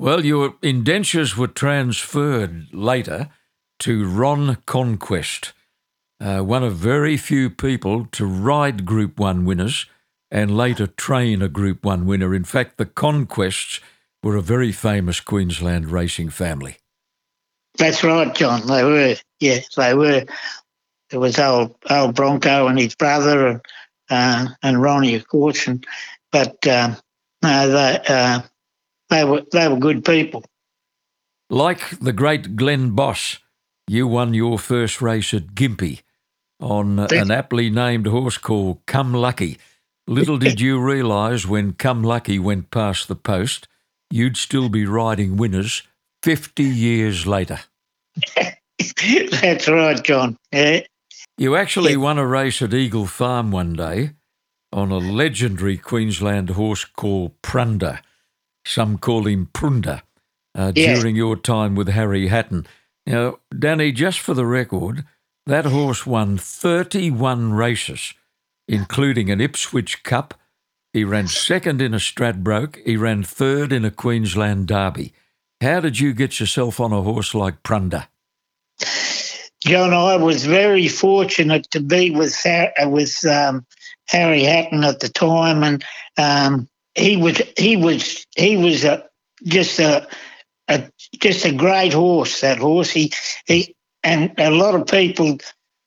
Well, 0.00 0.24
your 0.24 0.56
indentures 0.62 1.36
were 1.36 1.48
transferred 1.48 2.66
later 2.72 3.30
to 3.80 4.06
Ron 4.06 4.58
Conquest, 4.66 5.52
uh, 6.20 6.40
one 6.40 6.64
of 6.64 6.76
very 6.76 7.16
few 7.16 7.48
people 7.48 8.06
to 8.12 8.26
ride 8.26 8.84
Group 8.84 9.18
1 9.18 9.44
winners 9.44 9.86
and 10.30 10.56
later 10.56 10.86
train 10.86 11.42
a 11.42 11.48
Group 11.48 11.84
1 11.84 12.06
winner. 12.06 12.34
In 12.34 12.44
fact, 12.44 12.76
the 12.76 12.86
Conquests 12.86 13.80
were 14.22 14.36
a 14.36 14.42
very 14.42 14.72
famous 14.72 15.20
Queensland 15.20 15.90
racing 15.90 16.30
family. 16.30 16.78
That's 17.76 18.02
right, 18.02 18.34
John. 18.34 18.66
They 18.66 18.84
were. 18.84 19.16
Yes, 19.40 19.74
they 19.74 19.94
were. 19.94 20.24
It 21.10 21.18
was 21.18 21.38
old 21.38 21.76
old 21.90 22.14
Bronco 22.14 22.66
and 22.66 22.78
his 22.78 22.94
brother 22.94 23.46
and 23.46 23.60
uh, 24.10 24.48
and 24.62 24.82
Ronnie, 24.82 25.14
of 25.14 25.28
course. 25.28 25.66
And 25.66 25.86
but 26.32 26.66
um, 26.66 26.96
no, 27.42 27.68
they 27.68 28.00
uh, 28.08 28.40
they 29.10 29.24
were 29.24 29.42
they 29.52 29.68
were 29.68 29.76
good 29.76 30.04
people. 30.04 30.44
Like 31.50 31.98
the 32.00 32.12
great 32.12 32.56
Glenn 32.56 32.90
Boss, 32.90 33.38
you 33.86 34.06
won 34.06 34.34
your 34.34 34.58
first 34.58 35.02
race 35.02 35.34
at 35.34 35.54
Gympie 35.54 36.00
on 36.60 36.98
an 36.98 37.30
aptly 37.30 37.70
named 37.70 38.06
horse 38.06 38.38
called 38.38 38.84
Come 38.86 39.12
Lucky. 39.12 39.58
Little 40.06 40.38
did 40.38 40.60
you 40.60 40.80
realise 40.80 41.46
when 41.46 41.72
Come 41.72 42.02
Lucky 42.02 42.38
went 42.38 42.70
past 42.70 43.08
the 43.08 43.16
post, 43.16 43.68
you'd 44.10 44.36
still 44.36 44.68
be 44.68 44.86
riding 44.86 45.36
winners 45.36 45.82
50 46.22 46.62
years 46.62 47.26
later. 47.26 47.60
That's 49.40 49.68
right, 49.68 50.02
John. 50.02 50.38
Yeah. 50.52 50.80
You 51.36 51.56
actually 51.56 51.92
yeah. 51.92 51.98
won 51.98 52.18
a 52.18 52.26
race 52.26 52.62
at 52.62 52.72
Eagle 52.72 53.06
Farm 53.06 53.50
one 53.50 53.72
day 53.72 54.10
on 54.72 54.90
a 54.90 54.98
legendary 54.98 55.76
Queensland 55.76 56.50
horse 56.50 56.84
called 56.84 57.40
Prunda. 57.42 58.00
Some 58.64 58.98
call 58.98 59.26
him 59.26 59.48
Prunda 59.52 60.02
uh, 60.54 60.72
yeah. 60.74 60.94
during 60.94 61.16
your 61.16 61.36
time 61.36 61.74
with 61.74 61.88
Harry 61.88 62.28
Hatton. 62.28 62.66
Now, 63.06 63.38
Danny, 63.56 63.92
just 63.92 64.20
for 64.20 64.34
the 64.34 64.46
record, 64.46 65.04
that 65.46 65.66
horse 65.66 66.06
won 66.06 66.38
31 66.38 67.52
races, 67.52 68.14
including 68.68 69.28
an 69.30 69.40
Ipswich 69.40 70.02
Cup. 70.04 70.34
He 70.92 71.04
ran 71.04 71.26
second 71.26 71.82
in 71.82 71.92
a 71.94 71.98
Stradbroke. 71.98 72.82
He 72.84 72.96
ran 72.96 73.24
third 73.24 73.72
in 73.72 73.84
a 73.84 73.90
Queensland 73.90 74.68
Derby. 74.68 75.12
How 75.60 75.80
did 75.80 75.98
you 75.98 76.12
get 76.12 76.38
yourself 76.38 76.78
on 76.78 76.92
a 76.92 77.02
horse 77.02 77.34
like 77.34 77.62
Prunda? 77.64 78.06
John, 79.64 79.94
I 79.94 80.16
was 80.16 80.44
very 80.44 80.88
fortunate 80.88 81.70
to 81.70 81.80
be 81.80 82.10
with 82.10 82.36
with 82.84 83.26
um, 83.26 83.64
Harry 84.08 84.42
Hatton 84.42 84.84
at 84.84 85.00
the 85.00 85.08
time, 85.08 85.62
and 85.62 85.84
um, 86.18 86.68
he 86.94 87.16
was 87.16 87.40
he 87.56 87.76
was 87.76 88.26
he 88.36 88.58
was 88.58 88.84
a, 88.84 89.08
just 89.42 89.78
a, 89.78 90.06
a 90.68 90.90
just 91.18 91.46
a 91.46 91.52
great 91.52 91.94
horse. 91.94 92.42
That 92.42 92.58
horse, 92.58 92.90
he 92.90 93.12
he, 93.46 93.74
and 94.02 94.34
a 94.38 94.50
lot 94.50 94.74
of 94.74 94.86
people 94.86 95.38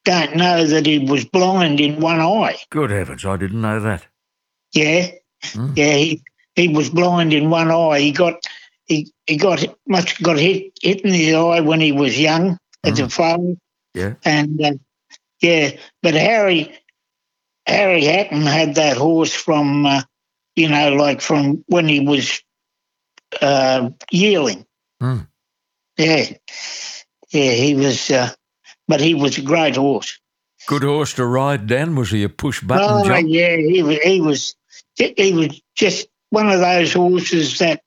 don't 0.06 0.36
know 0.36 0.66
that 0.66 0.88
he 0.88 0.98
was 0.98 1.26
blind 1.26 1.80
in 1.80 2.00
one 2.00 2.20
eye. 2.20 2.58
Good 2.72 2.90
heavens, 2.90 3.26
I 3.26 3.38
didn't 3.38 3.62
know 3.62 3.80
that. 3.80 4.08
Yeah, 4.74 5.12
mm. 5.44 5.78
yeah, 5.78 5.94
he 5.94 6.24
he 6.56 6.68
was 6.70 6.90
blind 6.90 7.32
in 7.32 7.52
one 7.52 7.70
eye. 7.70 8.00
He 8.00 8.12
got 8.12 8.42
he 8.86 9.14
he 9.28 9.38
got 9.38 9.64
much 9.88 10.20
got 10.24 10.40
hit 10.40 10.72
hit 10.82 11.02
in 11.02 11.12
the 11.12 11.36
eye 11.36 11.60
when 11.60 11.80
he 11.80 11.92
was 11.92 12.20
young 12.20 12.58
at 12.84 12.94
mm. 12.94 12.98
the 12.98 13.10
farm. 13.10 13.60
Yeah, 13.98 14.14
and 14.24 14.62
uh, 14.64 14.74
yeah, 15.42 15.72
but 16.04 16.14
Harry 16.14 16.78
Harry 17.66 18.06
Hatton 18.06 18.44
had 18.44 18.76
that 18.76 18.96
horse 18.98 19.34
from 19.34 19.86
uh, 19.86 20.02
you 20.56 20.70
know 20.70 20.94
like 20.94 21.22
from 21.22 21.64
when 21.68 21.88
he 21.88 22.00
was 22.00 22.42
uh, 23.42 23.90
yearling. 24.12 24.66
Mm. 25.02 25.28
Yeah, 25.98 26.26
yeah, 27.32 27.52
he 27.52 27.74
was, 27.74 28.12
uh, 28.12 28.30
but 28.88 29.02
he 29.02 29.16
was 29.16 29.40
a 29.40 29.42
great 29.42 29.76
horse. 29.76 30.20
Good 30.68 30.84
horse 30.84 31.14
to 31.14 31.26
ride, 31.26 31.66
Dan. 31.66 31.96
Was 31.96 32.12
he 32.12 32.24
a 32.24 32.30
push 32.30 32.62
button 32.62 32.86
oh, 32.88 33.04
jump? 33.04 33.28
yeah, 33.28 33.56
he 33.56 33.82
was. 33.82 33.98
He 33.98 34.22
was. 34.22 34.56
He 34.96 35.34
was 35.34 35.62
just 35.76 36.08
one 36.30 36.50
of 36.50 36.60
those 36.60 36.94
horses 36.94 37.58
that 37.60 37.82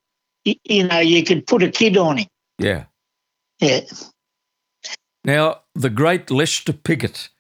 you 0.44 0.88
know 0.88 0.98
you 0.98 1.22
could 1.22 1.46
put 1.46 1.62
a 1.62 1.70
kid 1.70 1.96
on 1.96 2.18
him. 2.18 2.26
Yeah. 2.58 2.84
Yeah. 3.60 3.80
Now 5.24 5.60
the 5.80 5.90
great 5.90 6.30
Lester 6.30 6.72
Piggott 6.72 7.30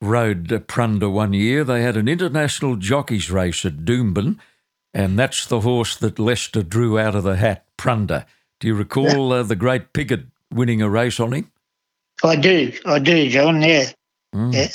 rode 0.00 0.48
Prunda 0.68 1.10
one 1.10 1.32
year. 1.32 1.64
They 1.64 1.82
had 1.82 1.96
an 1.96 2.08
international 2.08 2.76
jockeys 2.76 3.30
race 3.30 3.64
at 3.64 3.84
Doomben, 3.84 4.38
and 4.92 5.18
that's 5.18 5.46
the 5.46 5.60
horse 5.60 5.96
that 5.96 6.18
Lester 6.18 6.62
drew 6.62 6.98
out 6.98 7.14
of 7.14 7.24
the 7.24 7.36
hat, 7.36 7.64
Prunda. 7.76 8.26
Do 8.60 8.68
you 8.68 8.74
recall 8.74 9.32
uh, 9.32 9.42
the 9.42 9.56
great 9.56 9.92
Piggott 9.92 10.26
winning 10.52 10.82
a 10.82 10.88
race 10.88 11.18
on 11.20 11.32
him? 11.32 11.50
I 12.22 12.36
do, 12.36 12.72
I 12.84 12.98
do, 12.98 13.28
John. 13.30 13.62
Yeah, 13.62 13.90
mm. 14.34 14.52
yeah. 14.52 14.68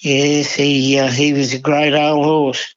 Yes, 0.00 0.54
he 0.54 0.98
uh, 0.98 1.08
he 1.08 1.32
was 1.32 1.54
a 1.54 1.58
great 1.58 1.94
old 1.94 2.24
horse. 2.24 2.74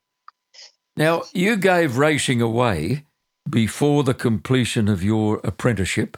Now 0.95 1.23
you 1.33 1.57
gave 1.57 1.97
racing 1.97 2.41
away 2.41 3.03
before 3.49 4.03
the 4.03 4.13
completion 4.13 4.87
of 4.87 5.03
your 5.03 5.39
apprenticeship, 5.43 6.17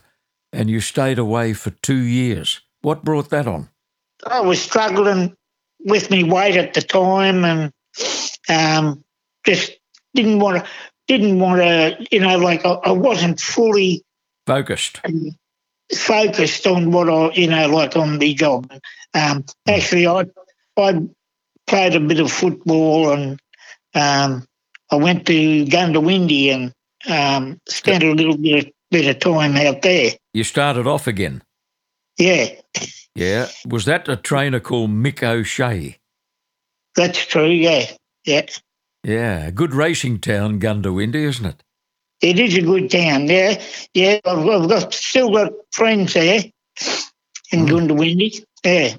and 0.51 0.69
you 0.69 0.81
stayed 0.81 1.19
away 1.19 1.53
for 1.53 1.71
two 1.71 1.97
years. 1.97 2.61
What 2.81 3.03
brought 3.03 3.29
that 3.29 3.47
on? 3.47 3.69
I 4.25 4.41
was 4.41 4.61
struggling 4.61 5.35
with 5.79 6.09
my 6.11 6.23
weight 6.23 6.57
at 6.57 6.73
the 6.73 6.81
time, 6.81 7.45
and 7.45 7.71
um, 8.49 9.03
just 9.45 9.71
didn't 10.13 10.39
want 10.39 10.63
to 10.63 10.69
didn't 11.07 11.39
want 11.39 11.59
to, 11.59 12.05
you 12.11 12.19
know, 12.19 12.37
like 12.37 12.65
I, 12.65 12.69
I 12.69 12.91
wasn't 12.91 13.39
fully 13.39 14.03
focused. 14.45 15.01
Focused 15.95 16.67
on 16.67 16.91
what 16.91 17.09
I, 17.09 17.31
you 17.31 17.47
know, 17.47 17.67
like 17.67 17.95
on 17.95 18.19
the 18.19 18.33
job. 18.35 18.71
Um, 19.15 19.43
actually, 19.67 20.05
I 20.05 20.25
I 20.77 21.01
played 21.65 21.95
a 21.95 21.99
bit 21.99 22.19
of 22.19 22.31
football 22.31 23.11
and 23.11 23.39
um, 23.95 24.45
I 24.91 24.95
went 24.95 25.25
to 25.27 25.65
Goondiwindi 25.65 26.47
and 26.53 26.73
um, 27.09 27.59
spent 27.67 28.03
a 28.03 28.11
little 28.11 28.37
bit 28.37 28.65
of, 28.65 28.71
bit 28.91 29.07
of 29.07 29.19
time 29.19 29.55
out 29.55 29.81
there. 29.81 30.11
You 30.33 30.43
started 30.43 30.87
off 30.87 31.07
again. 31.07 31.43
Yeah. 32.17 32.49
Yeah. 33.15 33.47
Was 33.65 33.85
that 33.85 34.07
a 34.07 34.15
trainer 34.15 34.59
called 34.59 34.91
Mick 34.91 35.23
O'Shea? 35.23 35.97
That's 36.95 37.25
true. 37.25 37.47
Yeah. 37.47 37.85
Yeah. 38.25 38.45
Yeah, 39.03 39.49
good 39.51 39.73
racing 39.73 40.19
town, 40.19 40.59
Goondiwindi, 40.59 41.15
isn't 41.15 41.45
it? 41.45 41.63
It 42.21 42.37
is 42.37 42.57
a 42.57 42.61
good 42.61 42.91
town. 42.91 43.27
Yeah, 43.27 43.61
yeah. 43.93 44.19
I've, 44.25 44.45
I've 44.45 44.69
got 44.69 44.93
still 44.93 45.31
got 45.31 45.53
friends 45.71 46.13
there 46.13 46.41
in 47.51 47.65
mm. 47.65 47.69
Goondiwindi. 47.69 48.43
Yeah. 48.65 48.95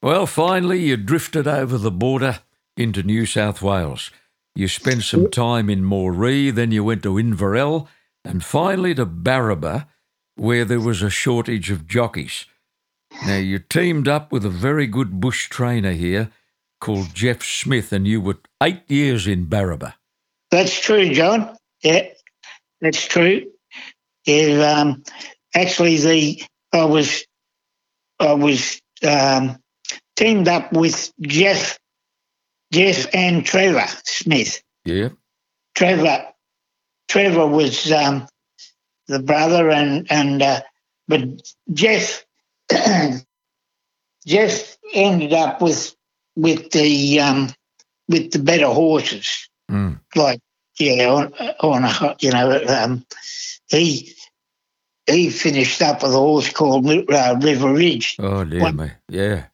Well, 0.00 0.26
finally, 0.26 0.80
you 0.80 0.96
drifted 0.96 1.46
over 1.46 1.76
the 1.76 1.90
border 1.90 2.40
into 2.76 3.02
New 3.02 3.26
South 3.26 3.60
Wales. 3.60 4.10
You 4.54 4.66
spent 4.66 5.02
some 5.02 5.30
time 5.30 5.70
in 5.70 5.82
Moree, 5.82 6.52
then 6.52 6.72
you 6.72 6.82
went 6.82 7.02
to 7.04 7.18
Inverell, 7.18 7.88
and 8.24 8.42
finally 8.42 8.94
to 8.94 9.06
Barraba, 9.06 9.86
where 10.36 10.64
there 10.64 10.80
was 10.80 11.02
a 11.02 11.10
shortage 11.10 11.70
of 11.70 11.86
jockeys. 11.86 12.46
Now, 13.26 13.36
you 13.36 13.58
teamed 13.58 14.08
up 14.08 14.32
with 14.32 14.44
a 14.44 14.50
very 14.50 14.86
good 14.86 15.20
bush 15.20 15.48
trainer 15.48 15.92
here 15.92 16.30
called 16.80 17.14
Jeff 17.14 17.42
Smith, 17.42 17.92
and 17.92 18.06
you 18.06 18.20
were 18.20 18.38
eight 18.62 18.82
years 18.88 19.26
in 19.26 19.46
Barraba. 19.46 19.94
That's 20.50 20.78
true, 20.78 21.12
John. 21.12 21.56
Yeah, 21.82 22.08
that's 22.80 23.04
true. 23.04 23.50
Yeah, 24.24 24.76
um, 24.78 25.02
actually, 25.54 25.96
the 25.98 26.42
I 26.72 26.84
was 26.84 27.24
I 28.18 28.32
was 28.34 28.80
um, 29.06 29.58
teamed 30.16 30.48
up 30.48 30.72
with 30.72 31.12
Jeff 31.20 31.78
Jeff 32.72 33.06
and 33.14 33.44
Trevor 33.44 33.86
Smith. 34.04 34.62
Yeah, 34.84 35.10
Trevor 35.74 36.26
Trevor 37.08 37.46
was 37.46 37.92
um, 37.92 38.26
the 39.08 39.18
brother, 39.18 39.70
and 39.70 40.06
and 40.10 40.42
uh, 40.42 40.60
but 41.08 41.22
Jeff 41.72 42.24
Jeff 44.26 44.78
ended 44.94 45.32
up 45.32 45.60
with 45.60 45.94
with 46.36 46.70
the 46.70 47.20
um, 47.20 47.48
with 48.08 48.32
the 48.32 48.38
better 48.38 48.68
horses. 48.68 49.48
Mm. 49.70 50.00
Like 50.14 50.40
yeah, 50.78 51.08
on, 51.08 51.32
on 51.60 51.84
a, 51.84 52.16
you 52.20 52.30
know 52.30 52.62
um, 52.66 53.04
he 53.68 54.14
he 55.06 55.30
finished 55.30 55.82
up 55.82 56.02
with 56.02 56.14
a 56.14 56.18
horse 56.18 56.52
called 56.52 56.86
uh, 56.86 57.38
River 57.40 57.72
Ridge. 57.72 58.16
Oh 58.18 58.44
dear 58.44 58.60
won, 58.60 58.76
me, 58.76 58.90
yeah. 59.08 59.46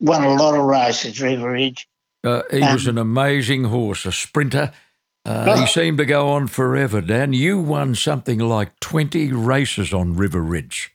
Won 0.00 0.24
a 0.24 0.34
lot 0.34 0.54
of 0.54 0.64
races, 0.64 1.20
River 1.20 1.52
Ridge. 1.52 1.88
Uh, 2.24 2.42
he 2.50 2.62
um, 2.62 2.74
was 2.74 2.86
an 2.86 2.98
amazing 2.98 3.64
horse, 3.64 4.06
a 4.06 4.12
sprinter. 4.12 4.72
Uh. 5.24 5.60
He 5.60 5.66
seemed 5.72 5.98
to 5.98 6.04
go 6.04 6.28
on 6.30 6.46
forever, 6.46 7.00
Dan. 7.00 7.32
You 7.32 7.60
won 7.60 7.94
something 7.94 8.38
like 8.38 8.78
20 8.80 9.32
races 9.32 9.92
on 9.92 10.16
River 10.16 10.42
Ridge. 10.42 10.94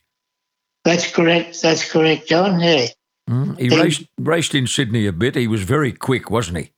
That's 0.84 1.10
correct. 1.10 1.60
That's 1.62 1.90
correct, 1.90 2.28
John. 2.28 2.60
Yeah. 2.60 2.86
Mm, 3.28 3.58
he, 3.58 3.68
he 3.68 3.80
raced, 3.80 4.04
raced 4.18 4.54
in 4.54 4.66
Sydney 4.66 5.06
a 5.06 5.12
bit. 5.12 5.34
He 5.34 5.46
was 5.46 5.62
very 5.62 5.92
quick, 5.92 6.30
wasn't 6.30 6.58
he? 6.58 6.70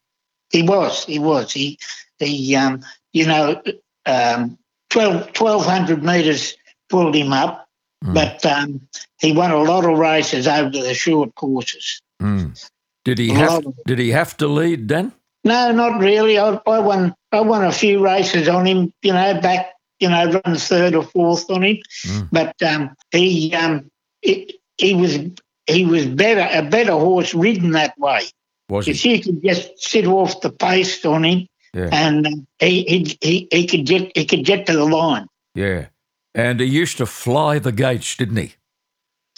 He 0.50 0.62
was. 0.62 1.04
He 1.04 1.18
was. 1.18 1.52
He, 1.52 1.78
he 2.18 2.56
um, 2.56 2.82
you 3.12 3.26
know, 3.26 3.62
um, 4.06 4.58
12, 4.90 5.26
1,200 5.38 6.02
metres 6.02 6.56
pulled 6.88 7.14
him 7.14 7.32
up, 7.32 7.68
mm. 8.04 8.14
but 8.14 8.44
um, 8.44 8.80
he 9.20 9.32
won 9.32 9.52
a 9.52 9.62
lot 9.62 9.84
of 9.84 9.96
races 9.98 10.48
over 10.48 10.70
the 10.70 10.94
short 10.94 11.34
courses. 11.36 12.02
Mm. 12.20 12.68
Did 13.04 13.18
he 13.18 13.30
have? 13.30 13.64
Of, 13.64 13.74
did 13.86 13.98
he 13.98 14.10
have 14.10 14.36
to 14.38 14.48
lead 14.48 14.88
then? 14.88 15.12
No, 15.44 15.72
not 15.72 16.00
really. 16.00 16.38
I, 16.38 16.60
I 16.66 16.78
won. 16.80 17.14
I 17.32 17.40
won 17.40 17.64
a 17.64 17.72
few 17.72 18.04
races 18.04 18.48
on 18.48 18.66
him. 18.66 18.92
You 19.02 19.12
know, 19.12 19.40
back. 19.40 19.72
You 19.98 20.08
know, 20.08 20.40
run 20.44 20.56
third 20.56 20.94
or 20.94 21.02
fourth 21.02 21.50
on 21.50 21.62
him. 21.62 21.76
Mm. 22.06 22.28
But 22.32 22.62
um, 22.62 22.96
he, 23.10 23.54
um, 23.54 23.90
he 24.22 24.58
he 24.78 24.94
was 24.94 25.18
he 25.66 25.84
was 25.84 26.06
better 26.06 26.48
a 26.58 26.62
better 26.68 26.92
horse 26.92 27.34
ridden 27.34 27.72
that 27.72 27.98
way. 27.98 28.22
Was 28.70 28.88
If 28.88 29.00
he? 29.02 29.16
you 29.16 29.22
could 29.22 29.42
just 29.42 29.78
sit 29.78 30.06
off 30.06 30.40
the 30.40 30.50
pace 30.50 31.04
on 31.04 31.24
him, 31.24 31.46
Yeah. 31.74 31.88
and 31.92 32.26
um, 32.26 32.46
he, 32.60 32.82
he 32.84 33.18
he 33.20 33.48
he 33.50 33.66
could 33.66 33.84
get 33.84 34.16
he 34.16 34.24
could 34.24 34.44
get 34.44 34.66
to 34.66 34.72
the 34.72 34.84
line. 34.86 35.26
Yeah. 35.54 35.86
And 36.34 36.60
he 36.60 36.66
used 36.66 36.96
to 36.98 37.06
fly 37.06 37.58
the 37.58 37.72
gates, 37.72 38.16
didn't 38.16 38.36
he? 38.36 38.54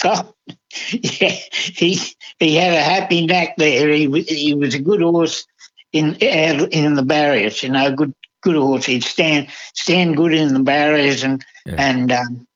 Oh, 0.04 0.32
yeah, 0.92 1.36
he 1.52 1.98
he 2.38 2.54
had 2.56 2.72
a 2.74 2.82
happy 2.82 3.26
knack 3.26 3.56
there. 3.56 3.88
He 3.90 4.06
he 4.22 4.54
was 4.54 4.74
a 4.74 4.80
good 4.80 5.00
horse 5.00 5.44
in 5.92 6.14
out 6.22 6.72
in 6.72 6.94
the 6.94 7.02
barriers. 7.02 7.62
You 7.62 7.70
know, 7.70 7.94
good 7.94 8.14
good 8.42 8.56
horse. 8.56 8.86
He'd 8.86 9.04
stand 9.04 9.48
stand 9.74 10.16
good 10.16 10.34
in 10.34 10.54
the 10.54 10.60
barriers, 10.60 11.22
and 11.22 11.44
Yeah. 11.66 11.74
and 11.78 12.12
um, 12.12 12.46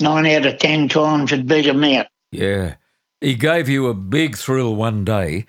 nine 0.00 0.26
out 0.26 0.46
of 0.46 0.58
ten 0.58 0.88
times 0.88 1.30
would 1.30 1.46
beat 1.46 1.66
him 1.66 1.84
out. 1.84 2.06
Yeah. 2.32 2.76
He 3.20 3.34
gave 3.34 3.68
you 3.68 3.88
a 3.88 3.94
big 3.94 4.36
thrill 4.36 4.74
one 4.76 5.04
day 5.04 5.46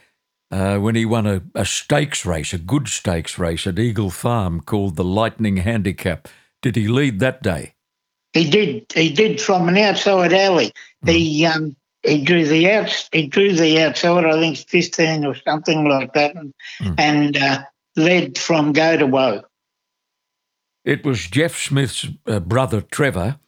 uh, 0.51 0.77
when 0.79 0.96
he 0.96 1.06
won 1.06 1.27
a, 1.27 1.41
a 1.56 1.65
stakes 1.65 2.25
race, 2.25 2.53
a 2.53 2.58
good 2.58 2.88
stakes 2.88 3.38
race 3.38 3.67
at 3.67 3.77
Eagle 3.79 4.10
Farm 4.10 4.62
called 4.62 4.96
the 4.96 5.03
Lightning 5.03 5.58
Handicap. 5.58 6.27
Did 6.62 6.75
he 6.75 6.88
lead 6.88 7.20
that 7.20 7.44
day? 7.44 7.75
He 8.34 8.50
did 8.50 8.86
he 8.94 9.12
did 9.13 9.39
from 9.41 9.70
an 9.70 9.77
outside 9.77 10.34
alley. 10.34 10.74
He 11.06 11.46
um 11.46 11.75
he 12.04 12.24
drew 12.24 12.46
the 12.46 12.72
outs 12.72 13.10
he 13.12 13.27
drew 13.27 13.54
the 13.54 13.82
outside. 13.82 14.25
I 14.25 14.39
think 14.39 14.58
fifteen 14.58 15.25
or 15.25 15.36
something 15.36 15.88
like 15.88 16.13
that, 16.13 16.36
and, 16.36 16.54
Mm. 16.82 16.96
and 17.00 17.38
uh, 17.38 17.63
led 17.96 18.38
from 18.38 18.74
go 18.74 18.98
to 18.98 19.08
woe. 19.08 19.42
It 20.86 21.06
was 21.06 21.27
Jeff 21.27 21.58
Smith's 21.58 22.08
uh, 22.25 22.39
brother 22.39 22.82
Trevor 22.82 23.39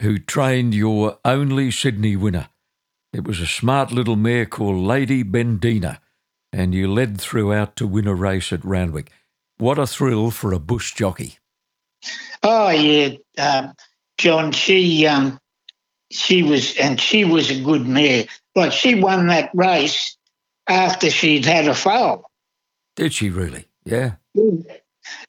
who 0.00 0.18
trained 0.18 0.74
your 0.74 1.18
only 1.24 1.70
Sydney 1.70 2.16
winner. 2.16 2.48
It 3.12 3.26
was 3.26 3.40
a 3.40 3.46
smart 3.46 3.90
little 3.90 4.16
mare 4.16 4.46
called 4.46 4.76
Lady 4.76 5.24
Bendina, 5.24 5.98
and 6.52 6.72
you 6.74 6.92
led 6.92 7.20
throughout 7.20 7.74
to 7.76 7.86
win 7.86 8.06
a 8.06 8.14
race 8.14 8.52
at 8.52 8.64
Randwick. 8.64 9.10
What 9.56 9.78
a 9.78 9.86
thrill 9.86 10.30
for 10.30 10.52
a 10.52 10.58
bush 10.60 10.94
jockey. 10.94 11.38
Oh 12.42 12.68
yeah, 12.70 13.16
um, 13.38 13.72
John. 14.18 14.52
She 14.52 15.06
um, 15.06 15.38
she 16.10 16.42
was 16.42 16.76
and 16.76 17.00
she 17.00 17.24
was 17.24 17.50
a 17.50 17.60
good 17.62 17.86
mare. 17.86 18.26
Like 18.54 18.72
she 18.72 18.94
won 18.94 19.28
that 19.28 19.50
race 19.54 20.16
after 20.68 21.10
she'd 21.10 21.44
had 21.44 21.68
a 21.68 21.74
foal. 21.74 22.30
Did 22.96 23.12
she 23.12 23.30
really? 23.30 23.66
Yeah. 23.84 24.16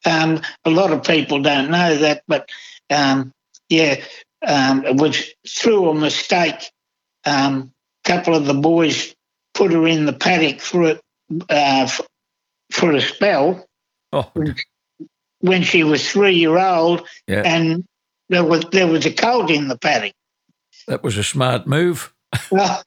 Um, 0.05 0.41
a 0.65 0.69
lot 0.69 0.91
of 0.91 1.03
people 1.03 1.41
don't 1.41 1.71
know 1.71 1.97
that, 1.97 2.23
but 2.27 2.49
um, 2.89 3.31
yeah, 3.69 4.03
um, 4.45 4.85
it 4.85 4.95
was 4.95 5.29
through 5.47 5.89
a 5.89 5.95
mistake. 5.95 6.71
Um, 7.25 7.71
a 8.05 8.09
couple 8.09 8.35
of 8.35 8.45
the 8.45 8.53
boys 8.53 9.15
put 9.53 9.71
her 9.71 9.87
in 9.87 10.05
the 10.05 10.13
paddock 10.13 10.59
for 10.59 10.91
a, 10.91 10.99
uh, 11.49 11.89
for 12.71 12.91
a 12.93 13.01
spell 13.01 13.65
Oh, 14.11 14.31
when 15.39 15.61
she 15.63 15.83
was 15.83 16.09
three 16.09 16.33
year 16.33 16.57
old, 16.57 17.07
yeah. 17.27 17.43
and 17.45 17.85
there 18.29 18.43
was 18.43 18.65
there 18.71 18.87
was 18.87 19.05
a 19.05 19.13
colt 19.13 19.51
in 19.51 19.67
the 19.67 19.77
paddock. 19.77 20.13
That 20.89 21.03
was 21.03 21.17
a 21.17 21.23
smart 21.23 21.67
move. 21.67 22.13
oh 22.51 22.81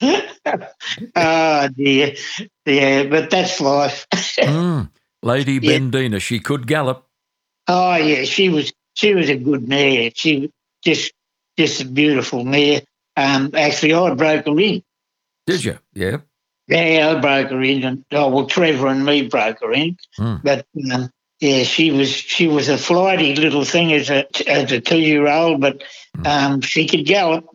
dear, 1.74 2.14
yeah, 2.66 3.02
but 3.04 3.30
that's 3.30 3.60
life. 3.60 4.06
Mm. 4.40 4.90
Lady 5.22 5.54
Yeah. 5.54 5.78
Bendina, 5.78 6.20
she 6.20 6.40
could 6.40 6.66
gallop. 6.66 7.06
Oh 7.68 7.96
yeah, 7.96 8.24
she 8.24 8.48
was 8.50 8.72
she 8.94 9.14
was 9.14 9.28
a 9.30 9.36
good 9.36 9.66
mare. 9.68 10.10
She 10.14 10.40
was 10.40 10.50
just 10.84 11.12
just 11.58 11.80
a 11.80 11.84
beautiful 11.86 12.44
mare. 12.44 12.82
Um, 13.16 13.50
actually, 13.54 13.94
I 13.94 14.14
broke 14.14 14.46
her 14.46 14.60
in. 14.60 14.82
Did 15.46 15.64
you? 15.64 15.78
Yeah. 15.94 16.18
Yeah, 16.68 17.14
I 17.16 17.20
broke 17.20 17.50
her 17.50 17.62
in, 17.62 17.82
and 17.84 18.04
oh 18.12 18.28
well, 18.28 18.46
Trevor 18.46 18.88
and 18.88 19.04
me 19.04 19.26
broke 19.26 19.60
her 19.60 19.72
in. 19.72 19.96
Hmm. 20.16 20.36
But 20.42 20.66
um, 20.92 21.10
yeah, 21.40 21.62
she 21.64 21.90
was 21.90 22.10
she 22.10 22.48
was 22.48 22.68
a 22.68 22.78
flighty 22.78 23.34
little 23.34 23.64
thing 23.64 23.92
as 23.92 24.10
a 24.10 24.26
as 24.48 24.72
a 24.72 24.80
two 24.80 24.98
year 25.00 25.26
old, 25.26 25.60
but 25.60 25.82
Hmm. 26.16 26.26
um, 26.26 26.60
she 26.60 26.86
could 26.88 27.06
gallop. 27.06 27.46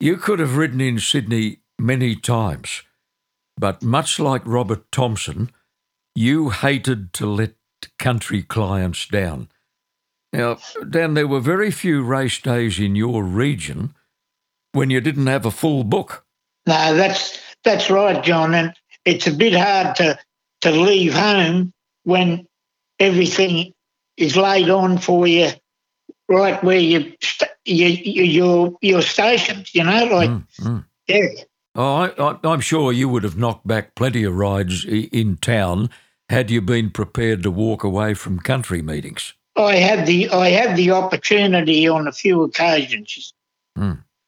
You 0.00 0.16
could 0.16 0.40
have 0.40 0.56
ridden 0.56 0.80
in 0.80 0.98
Sydney 0.98 1.58
many 1.78 2.16
times, 2.16 2.82
but 3.56 3.82
much 3.82 4.18
like 4.18 4.42
Robert 4.44 4.90
Thompson, 4.90 5.50
you 6.14 6.50
hated 6.50 7.12
to 7.14 7.26
let 7.26 7.54
country 7.98 8.42
clients 8.42 9.06
down. 9.06 9.48
Now, 10.32 10.58
Dan, 10.88 11.14
there 11.14 11.28
were 11.28 11.40
very 11.40 11.70
few 11.70 12.02
race 12.02 12.38
days 12.40 12.78
in 12.80 12.96
your 12.96 13.22
region 13.22 13.94
when 14.72 14.90
you 14.90 15.00
didn't 15.00 15.26
have 15.26 15.46
a 15.46 15.50
full 15.50 15.84
book. 15.84 16.24
No, 16.66 16.94
that's 16.94 17.38
that's 17.64 17.90
right, 17.90 18.22
John. 18.24 18.54
And 18.54 18.72
it's 19.04 19.26
a 19.26 19.32
bit 19.32 19.54
hard 19.54 19.96
to 19.96 20.18
to 20.62 20.70
leave 20.70 21.14
home 21.14 21.72
when 22.04 22.46
everything 23.00 23.72
is 24.16 24.36
laid 24.36 24.70
on 24.70 24.98
for 24.98 25.26
you, 25.26 25.50
right 26.28 26.62
where 26.62 26.78
you, 26.78 27.12
st- 27.20 27.50
you, 27.64 27.86
you 27.86 28.22
your 28.22 28.72
your 28.82 29.02
stations. 29.02 29.74
You 29.74 29.84
know, 29.84 30.04
like 30.04 30.30
Mm, 30.30 30.46
mm. 30.60 30.84
yeah, 31.08 31.26
Oh, 31.74 31.94
I, 31.94 32.08
I, 32.18 32.38
I'm 32.44 32.60
sure 32.60 32.92
you 32.92 33.08
would 33.08 33.24
have 33.24 33.36
knocked 33.38 33.66
back 33.66 33.94
plenty 33.94 34.24
of 34.24 34.34
rides 34.36 34.84
i- 34.86 35.08
in 35.12 35.36
town 35.36 35.88
had 36.28 36.50
you 36.50 36.60
been 36.60 36.90
prepared 36.90 37.42
to 37.42 37.50
walk 37.50 37.82
away 37.84 38.14
from 38.14 38.38
country 38.38 38.82
meetings. 38.82 39.34
I 39.56 39.76
had 39.76 40.06
the 40.06 40.28
I 40.30 40.50
had 40.50 40.76
the 40.76 40.92
opportunity 40.92 41.88
on 41.88 42.06
a 42.06 42.12
few 42.12 42.42
occasions. 42.42 43.32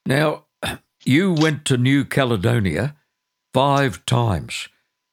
Now, 0.06 0.46
you 1.04 1.32
went 1.32 1.64
to 1.66 1.76
New 1.76 2.04
Caledonia 2.04 2.96
five 3.54 4.04
times, 4.06 4.68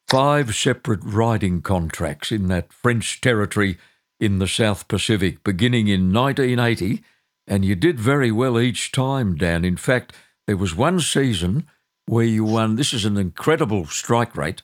five 0.10 0.56
separate 0.56 1.02
riding 1.04 1.62
contracts 1.62 2.32
in 2.32 2.48
that 2.48 2.74
French 2.74 3.22
territory 3.22 3.78
in 4.20 4.40
the 4.40 4.48
South 4.48 4.88
Pacific, 4.88 5.44
beginning 5.44 5.88
in 5.88 6.12
1980, 6.12 7.04
and 7.48 7.64
you 7.64 7.76
did 7.76 8.00
very 8.00 8.32
well 8.32 8.60
each 8.60 8.92
time, 8.92 9.36
Dan. 9.36 9.64
In 9.64 9.78
fact, 9.78 10.14
there 10.48 10.58
was 10.58 10.76
one 10.76 11.00
season 11.00 11.68
where 12.08 12.26
you 12.26 12.44
won, 12.44 12.76
this 12.76 12.92
is 12.92 13.06
an 13.06 13.18
incredible 13.18 13.86
strike 13.86 14.36
rate, 14.36 14.64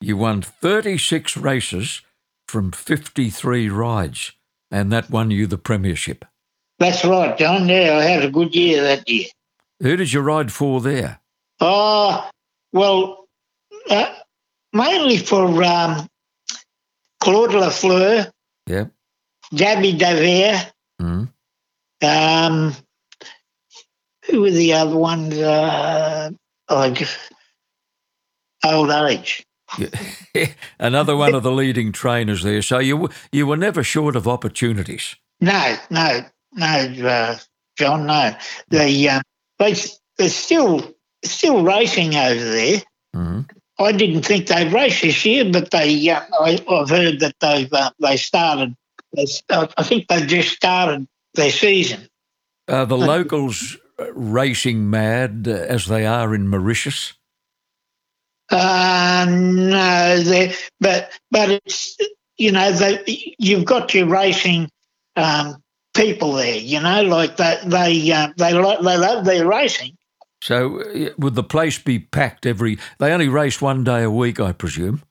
you 0.00 0.16
won 0.18 0.42
36 0.42 1.38
races 1.38 2.02
from 2.46 2.70
53 2.70 3.70
rides, 3.70 4.32
and 4.70 4.92
that 4.92 5.08
won 5.08 5.30
you 5.30 5.46
the 5.46 5.56
premiership. 5.56 6.26
That's 6.78 7.04
right, 7.04 7.36
John. 7.38 7.66
Yeah, 7.68 7.96
I 7.98 8.02
had 8.04 8.24
a 8.24 8.30
good 8.30 8.54
year 8.54 8.82
that 8.82 9.08
year. 9.08 9.26
Who 9.80 9.96
did 9.96 10.12
you 10.12 10.20
ride 10.20 10.52
for 10.52 10.80
there? 10.80 11.20
Oh, 11.60 12.28
well, 12.72 13.28
uh, 13.88 14.12
mainly 14.72 15.18
for 15.18 15.62
um, 15.64 16.06
Claude 17.20 17.50
Lafleur, 17.50 18.30
Yeah. 18.66 18.84
Gabby 19.54 19.92
Davier, 19.94 20.70
Mm. 21.00 21.28
um, 22.02 22.74
who 24.26 24.40
were 24.42 24.50
the 24.50 24.72
other 24.74 24.96
ones? 24.96 25.34
Uh, 25.36 26.30
oh, 26.68 26.90
just 26.90 27.18
old 28.64 28.90
age. 28.90 29.44
Yeah. 29.78 29.88
Another 30.78 31.16
one 31.16 31.34
of 31.34 31.42
the 31.42 31.50
leading 31.50 31.92
trainers 31.92 32.42
there. 32.42 32.62
So 32.62 32.78
you 32.78 33.08
you 33.32 33.46
were 33.46 33.56
never 33.56 33.82
short 33.82 34.14
of 34.16 34.28
opportunities. 34.28 35.16
No, 35.40 35.76
no, 35.90 36.24
no, 36.52 36.66
uh, 36.66 37.38
John, 37.76 38.06
no. 38.06 38.36
They, 38.68 39.08
um, 39.08 39.22
they, 39.58 39.74
they're 40.18 40.28
still 40.28 40.94
still 41.24 41.64
racing 41.64 42.14
over 42.14 42.44
there. 42.44 42.82
Mhm. 43.16 43.48
I 43.78 43.92
didn't 43.92 44.22
think 44.22 44.46
they'd 44.46 44.72
race 44.72 45.00
this 45.00 45.24
year, 45.24 45.50
but 45.50 45.70
they. 45.70 46.08
Uh, 46.08 46.22
I, 46.40 46.64
I've 46.68 46.90
heard 46.90 47.20
that 47.20 47.34
they've 47.40 47.72
uh, 47.72 47.90
they 47.98 48.16
started. 48.16 48.76
They, 49.14 49.26
st- 49.26 49.72
I 49.76 49.82
think 49.82 50.08
they've 50.08 50.26
just 50.26 50.50
started 50.50 51.06
their 51.34 51.50
season. 51.50 52.08
Are 52.68 52.86
the 52.86 52.98
locals 52.98 53.76
uh, 53.98 54.12
racing 54.12 54.88
mad 54.88 55.46
uh, 55.48 55.52
as 55.52 55.86
they 55.86 56.06
are 56.06 56.34
in 56.34 56.48
Mauritius? 56.48 57.14
Uh, 58.50 59.26
no, 59.28 60.20
they, 60.20 60.54
but 60.80 61.10
but 61.30 61.50
it's 61.50 61.96
you 62.36 62.52
know 62.52 62.70
they, 62.70 63.34
you've 63.38 63.64
got 63.64 63.94
your 63.94 64.06
racing 64.06 64.70
um, 65.16 65.62
people 65.94 66.32
there. 66.32 66.56
You 66.56 66.80
know, 66.80 67.02
like 67.02 67.36
they 67.36 67.58
they 67.64 68.12
uh, 68.12 68.28
they 68.36 68.52
like 68.52 68.80
they 68.80 68.96
love 68.96 69.24
their 69.24 69.46
racing. 69.46 69.96
So 70.42 70.80
uh, 70.80 71.10
would 71.18 71.36
the 71.36 71.44
place 71.44 71.78
be 71.78 72.00
packed 72.00 72.46
every? 72.46 72.76
They 72.98 73.12
only 73.12 73.28
race 73.28 73.62
one 73.62 73.84
day 73.84 74.02
a 74.02 74.10
week, 74.10 74.40
I 74.40 74.50
presume. 74.50 75.02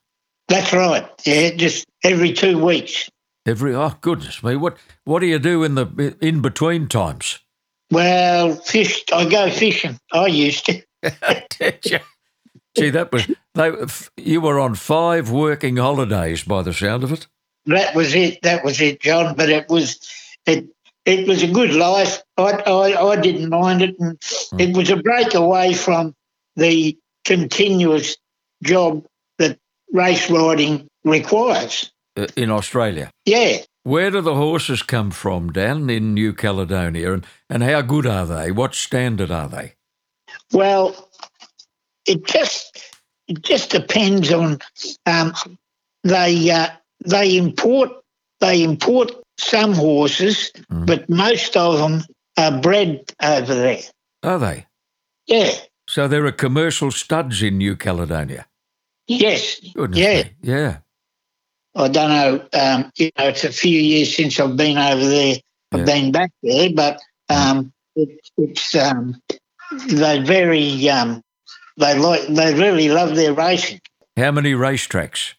That's 0.49 0.73
right. 0.73 1.09
Yeah, 1.25 1.51
just 1.51 1.85
every 2.03 2.33
two 2.33 2.61
weeks. 2.61 3.09
Every 3.45 3.73
oh 3.73 3.95
goodness 4.01 4.43
me, 4.43 4.57
what 4.57 4.75
what 5.05 5.19
do 5.19 5.27
you 5.27 5.39
do 5.39 5.63
in 5.63 5.75
the 5.75 6.17
in 6.19 6.41
between 6.41 6.89
times? 6.89 7.39
Well, 7.91 8.55
fish. 8.55 9.05
I 9.13 9.23
go 9.23 9.49
fishing. 9.49 9.97
I 10.11 10.27
used 10.27 10.65
to. 10.65 10.83
Did 11.57 11.85
you? 11.85 11.99
Gee, 12.75 12.89
that 12.89 13.13
was 13.13 13.31
they. 13.55 13.71
You 14.17 14.41
were 14.41 14.59
on 14.59 14.75
five 14.75 15.31
working 15.31 15.77
holidays 15.77 16.43
by 16.43 16.61
the 16.61 16.73
sound 16.73 17.05
of 17.05 17.13
it. 17.13 17.27
That 17.67 17.95
was 17.95 18.13
it. 18.13 18.41
That 18.41 18.65
was 18.65 18.81
it, 18.81 18.99
John. 18.99 19.35
But 19.37 19.49
it 19.49 19.69
was 19.69 19.97
it. 20.45 20.67
It 21.05 21.27
was 21.27 21.41
a 21.43 21.47
good 21.47 21.73
life. 21.73 22.21
I 22.37 22.51
I, 22.65 23.11
I 23.11 23.15
didn't 23.15 23.49
mind 23.49 23.81
it, 23.81 23.95
and 23.99 24.19
Mm. 24.19 24.61
it 24.61 24.77
was 24.77 24.89
a 24.89 24.97
break 24.97 25.33
away 25.33 25.73
from 25.73 26.13
the 26.55 26.97
continuous 27.25 28.17
job 28.63 29.05
that 29.37 29.57
race 29.93 30.29
riding 30.29 30.87
requires. 31.03 31.91
uh, 32.17 32.27
in 32.35 32.51
Australia. 32.51 33.09
Yeah. 33.25 33.59
Where 33.83 34.11
do 34.11 34.21
the 34.21 34.35
horses 34.35 34.83
come 34.83 35.11
from 35.11 35.51
down 35.51 35.89
in 35.89 36.13
New 36.13 36.33
Caledonia, 36.33 37.13
and, 37.13 37.25
and 37.49 37.63
how 37.63 37.81
good 37.81 38.05
are 38.05 38.25
they? 38.27 38.51
What 38.51 38.75
standard 38.75 39.31
are 39.31 39.47
they? 39.47 39.73
Well, 40.51 41.09
it 42.05 42.25
just 42.27 42.83
it 43.27 43.41
just 43.41 43.71
depends 43.71 44.31
on 44.31 44.59
um, 45.05 45.33
they 46.03 46.51
uh, 46.51 46.69
they 47.05 47.37
import 47.37 47.89
they 48.39 48.61
import 48.63 49.11
some 49.41 49.73
horses, 49.73 50.51
Mm. 50.71 50.85
but 50.85 51.09
most 51.09 51.57
of 51.57 51.77
them 51.79 52.03
are 52.37 52.59
bred 52.61 53.11
over 53.21 53.53
there. 53.55 53.81
Are 54.23 54.39
they? 54.39 54.65
Yeah. 55.27 55.51
So 55.89 56.07
there 56.07 56.25
are 56.25 56.31
commercial 56.31 56.91
studs 56.91 57.41
in 57.41 57.57
New 57.57 57.75
Caledonia. 57.75 58.47
Yes. 59.07 59.59
Goodness 59.75 59.99
Yeah. 59.99 60.23
me. 60.23 60.31
Yeah. 60.41 60.77
I 61.75 61.87
don't 61.87 62.09
know. 62.09 62.47
Um, 62.53 62.91
you 62.95 63.11
know, 63.17 63.27
it's 63.29 63.43
a 63.43 63.51
few 63.51 63.79
years 63.79 64.15
since 64.15 64.39
I've 64.39 64.55
been 64.57 64.77
over 64.77 65.05
there. 65.05 65.35
I've 65.73 65.85
been 65.85 66.11
back 66.11 66.31
there, 66.43 66.69
but 66.73 66.99
um, 67.29 67.71
it, 67.95 68.09
it's 68.37 68.75
um, 68.75 69.21
they 69.87 70.19
very 70.21 70.89
um, 70.89 71.21
they 71.77 71.97
like 71.97 72.27
they 72.27 72.53
really 72.53 72.89
love 72.89 73.15
their 73.15 73.33
racing. 73.33 73.79
How 74.17 74.31
many 74.31 74.51
racetracks? 74.51 75.35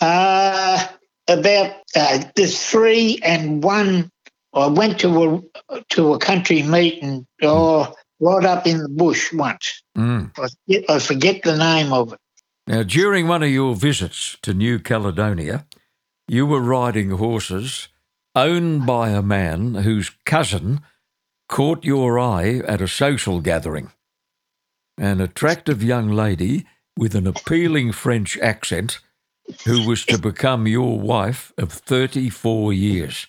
Uh, 0.00 0.86
about 1.28 1.72
uh, 1.96 2.24
there's 2.36 2.64
three 2.64 3.20
and 3.22 3.62
one. 3.62 4.10
I 4.52 4.68
went 4.68 5.00
to 5.00 5.42
a 5.70 5.82
to 5.90 6.14
a 6.14 6.18
country 6.18 6.62
meeting, 6.62 7.26
oh, 7.42 7.94
right 8.20 8.44
up 8.44 8.66
in 8.66 8.78
the 8.78 8.88
bush 8.88 9.32
once. 9.32 9.82
Mm. 9.96 10.30
I 10.38 10.48
forget, 10.48 10.90
I 10.90 10.98
forget 10.98 11.42
the 11.42 11.56
name 11.56 11.92
of 11.92 12.12
it. 12.12 12.18
Now, 12.66 12.82
during 12.82 13.28
one 13.28 13.42
of 13.42 13.50
your 13.50 13.74
visits 13.74 14.38
to 14.42 14.54
New 14.54 14.78
Caledonia, 14.78 15.66
you 16.26 16.46
were 16.46 16.60
riding 16.60 17.10
horses 17.10 17.88
owned 18.34 18.86
by 18.86 19.10
a 19.10 19.22
man 19.22 19.74
whose 19.74 20.10
cousin 20.24 20.80
caught 21.48 21.84
your 21.84 22.18
eye 22.18 22.62
at 22.66 22.80
a 22.80 22.88
social 22.88 23.40
gathering. 23.40 23.92
An 24.96 25.20
attractive 25.20 25.82
young 25.82 26.10
lady 26.10 26.64
with 26.96 27.14
an 27.14 27.26
appealing 27.26 27.92
French 27.92 28.38
accent 28.38 29.00
who 29.64 29.86
was 29.86 30.04
to 30.06 30.18
become 30.18 30.66
your 30.66 30.98
wife 30.98 31.52
of 31.58 31.72
34 31.72 32.72
years. 32.72 33.26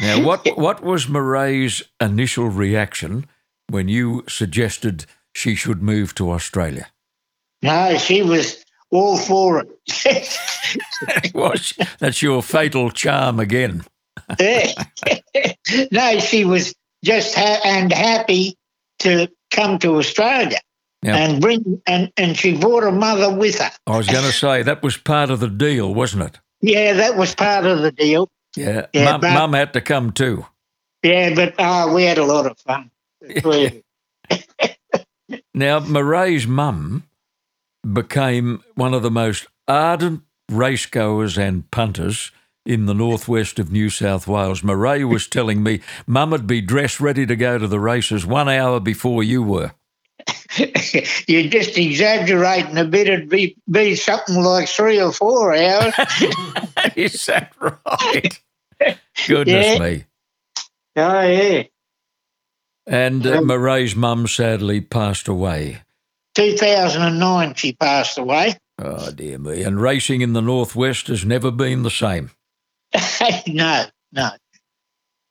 Now, 0.00 0.24
what, 0.24 0.46
what 0.58 0.82
was 0.82 1.08
Mireille's 1.08 1.82
initial 2.00 2.48
reaction 2.48 3.26
when 3.68 3.88
you 3.88 4.24
suggested 4.28 5.06
she 5.34 5.54
should 5.54 5.82
move 5.82 6.14
to 6.16 6.30
Australia? 6.30 6.88
No, 7.62 7.96
she 7.98 8.22
was 8.22 8.64
all 8.90 9.18
for 9.18 9.60
it. 9.60 10.38
that's 11.98 12.22
your 12.22 12.42
fatal 12.42 12.90
charm 12.90 13.40
again. 13.40 13.84
no, 15.90 16.18
she 16.20 16.44
was 16.44 16.74
just 17.04 17.34
ha- 17.34 17.60
and 17.64 17.92
happy 17.92 18.56
to 19.00 19.28
come 19.50 19.78
to 19.78 19.96
Australia 19.96 20.58
Yeah. 21.02 21.16
and 21.16 21.40
bring 21.40 21.80
and 21.86 22.10
and 22.16 22.36
she 22.36 22.56
brought 22.56 22.82
her 22.82 22.90
mother 22.92 23.32
with 23.34 23.58
her. 23.58 23.70
I 23.86 23.96
was 23.96 24.06
going 24.08 24.24
to 24.24 24.32
say 24.32 24.62
that 24.62 24.82
was 24.82 24.96
part 24.96 25.30
of 25.30 25.40
the 25.40 25.48
deal, 25.48 25.94
wasn't 25.94 26.24
it? 26.24 26.40
Yeah, 26.62 26.94
that 26.94 27.16
was 27.16 27.34
part 27.34 27.64
of 27.66 27.80
the 27.82 27.92
deal. 27.92 28.28
Yeah, 28.56 28.86
Yeah, 28.92 29.12
mum, 29.12 29.20
but- 29.20 29.34
mum 29.34 29.52
had 29.52 29.72
to 29.74 29.80
come 29.80 30.12
too. 30.12 30.46
Yeah, 31.02 31.34
but 31.34 31.54
uh, 31.58 31.92
we 31.94 32.04
had 32.04 32.18
a 32.18 32.24
lot 32.24 32.46
of 32.46 32.58
fun. 32.58 32.90
Now, 35.54 35.80
Mireille's 35.80 36.46
mum 36.46 37.04
became 37.90 38.62
one 38.74 38.94
of 38.94 39.02
the 39.02 39.10
most 39.10 39.46
ardent 39.66 40.22
racegoers 40.50 41.36
and 41.38 41.68
punters 41.70 42.30
in 42.64 42.86
the 42.86 42.94
northwest 42.94 43.58
of 43.58 43.72
New 43.72 43.88
South 43.90 44.28
Wales. 44.28 44.62
Mireille 44.62 45.08
was 45.08 45.26
telling 45.26 45.62
me 45.62 45.80
mum 46.06 46.30
would 46.30 46.46
be 46.46 46.60
dressed 46.60 47.00
ready 47.00 47.26
to 47.26 47.34
go 47.36 47.58
to 47.58 47.66
the 47.66 47.80
races 47.80 48.26
one 48.26 48.48
hour 48.48 48.78
before 48.80 49.22
you 49.24 49.42
were. 49.42 49.72
You're 51.28 51.50
just 51.50 51.76
exaggerating 51.78 52.76
a 52.78 52.84
bit. 52.84 53.08
It'd 53.08 53.28
be, 53.28 53.56
be 53.70 53.94
something 53.96 54.36
like 54.42 54.68
three 54.68 55.00
or 55.00 55.12
four 55.12 55.54
hours. 55.54 55.94
Is 56.96 57.26
that 57.26 57.52
right? 57.60 58.40
Goodness 59.26 59.66
Yeah. 59.66 59.78
me. 59.78 60.04
oh, 60.96 61.22
yeah. 61.22 61.62
And 62.86 63.26
uh, 63.26 63.38
Um, 63.38 63.46
Mireille's 63.46 63.96
mum 63.96 64.26
sadly 64.26 64.80
passed 64.80 65.28
away. 65.28 65.82
2009, 66.36 67.54
she 67.54 67.72
passed 67.72 68.18
away. 68.18 68.56
Oh, 68.78 69.10
dear 69.10 69.38
me. 69.38 69.62
And 69.62 69.80
racing 69.80 70.20
in 70.20 70.34
the 70.34 70.42
Northwest 70.42 71.06
has 71.08 71.24
never 71.24 71.50
been 71.50 71.82
the 71.82 71.90
same. 71.90 72.30
no, 73.48 73.84
no. 74.12 74.30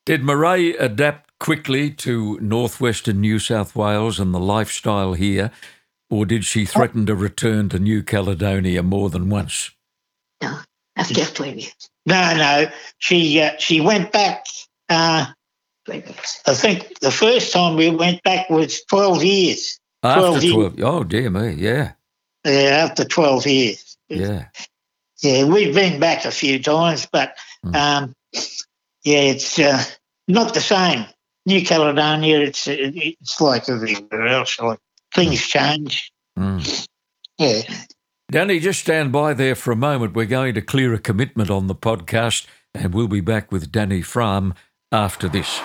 Did 0.05 0.21
Mireille 0.23 0.75
adapt 0.79 1.24
quickly 1.39 1.91
to 1.91 2.39
northwestern 2.41 3.21
New 3.21 3.39
South 3.39 3.75
Wales 3.75 4.19
and 4.19 4.33
the 4.33 4.39
lifestyle 4.39 5.13
here, 5.13 5.51
or 6.09 6.25
did 6.25 6.45
she 6.45 6.65
threaten 6.65 7.05
to 7.05 7.15
return 7.15 7.69
to 7.69 7.79
New 7.79 8.03
Caledonia 8.03 8.83
more 8.83 9.09
than 9.09 9.29
once? 9.29 9.71
No, 10.41 10.57
after 10.95 11.25
12 11.25 11.55
years. 11.55 11.89
No, 12.05 12.35
no. 12.35 12.67
She 12.99 13.41
uh, 13.41 13.51
she 13.57 13.81
went 13.81 14.11
back. 14.11 14.45
Uh, 14.89 15.25
12 15.85 16.05
years. 16.07 16.41
I 16.47 16.53
think 16.53 16.99
the 16.99 17.11
first 17.11 17.51
time 17.53 17.75
we 17.75 17.89
went 17.89 18.21
back 18.23 18.49
was 18.49 18.83
12 18.85 19.23
years. 19.23 19.79
After 20.03 20.39
12 20.49 20.77
years. 20.77 20.83
Oh, 20.83 21.03
dear 21.03 21.29
me. 21.29 21.53
Yeah. 21.53 21.93
Yeah, 22.45 22.85
after 22.89 23.05
12 23.05 23.47
years. 23.47 23.97
Yeah. 24.09 24.45
Yeah, 25.21 25.45
we've 25.45 25.73
been 25.73 25.99
back 25.99 26.25
a 26.25 26.31
few 26.31 26.61
times, 26.61 27.07
but 27.11 27.35
Mm. 27.65 27.75
um, 27.75 28.13
yeah, 29.03 29.19
it's 29.21 29.57
uh, 29.57 29.83
not 30.27 30.53
the 30.53 30.61
same. 30.61 31.05
New 31.45 31.63
Caledonia, 31.63 32.39
it's 32.39 32.67
it's 32.67 33.39
like 33.39 33.69
everywhere 33.69 34.27
else. 34.27 34.59
Like 34.59 34.79
things 35.13 35.41
change. 35.41 36.11
Mm. 36.37 36.87
Yeah. 37.37 37.61
Danny, 38.31 38.59
just 38.59 38.81
stand 38.81 39.11
by 39.11 39.33
there 39.33 39.55
for 39.55 39.71
a 39.71 39.75
moment. 39.75 40.15
We're 40.15 40.25
going 40.25 40.55
to 40.55 40.61
clear 40.61 40.93
a 40.93 40.99
commitment 40.99 41.51
on 41.51 41.67
the 41.67 41.75
podcast, 41.75 42.47
and 42.73 42.93
we'll 42.93 43.07
be 43.07 43.21
back 43.21 43.51
with 43.51 43.71
Danny 43.71 44.01
Frahm 44.01 44.55
after 44.91 45.29
this. 45.29 45.59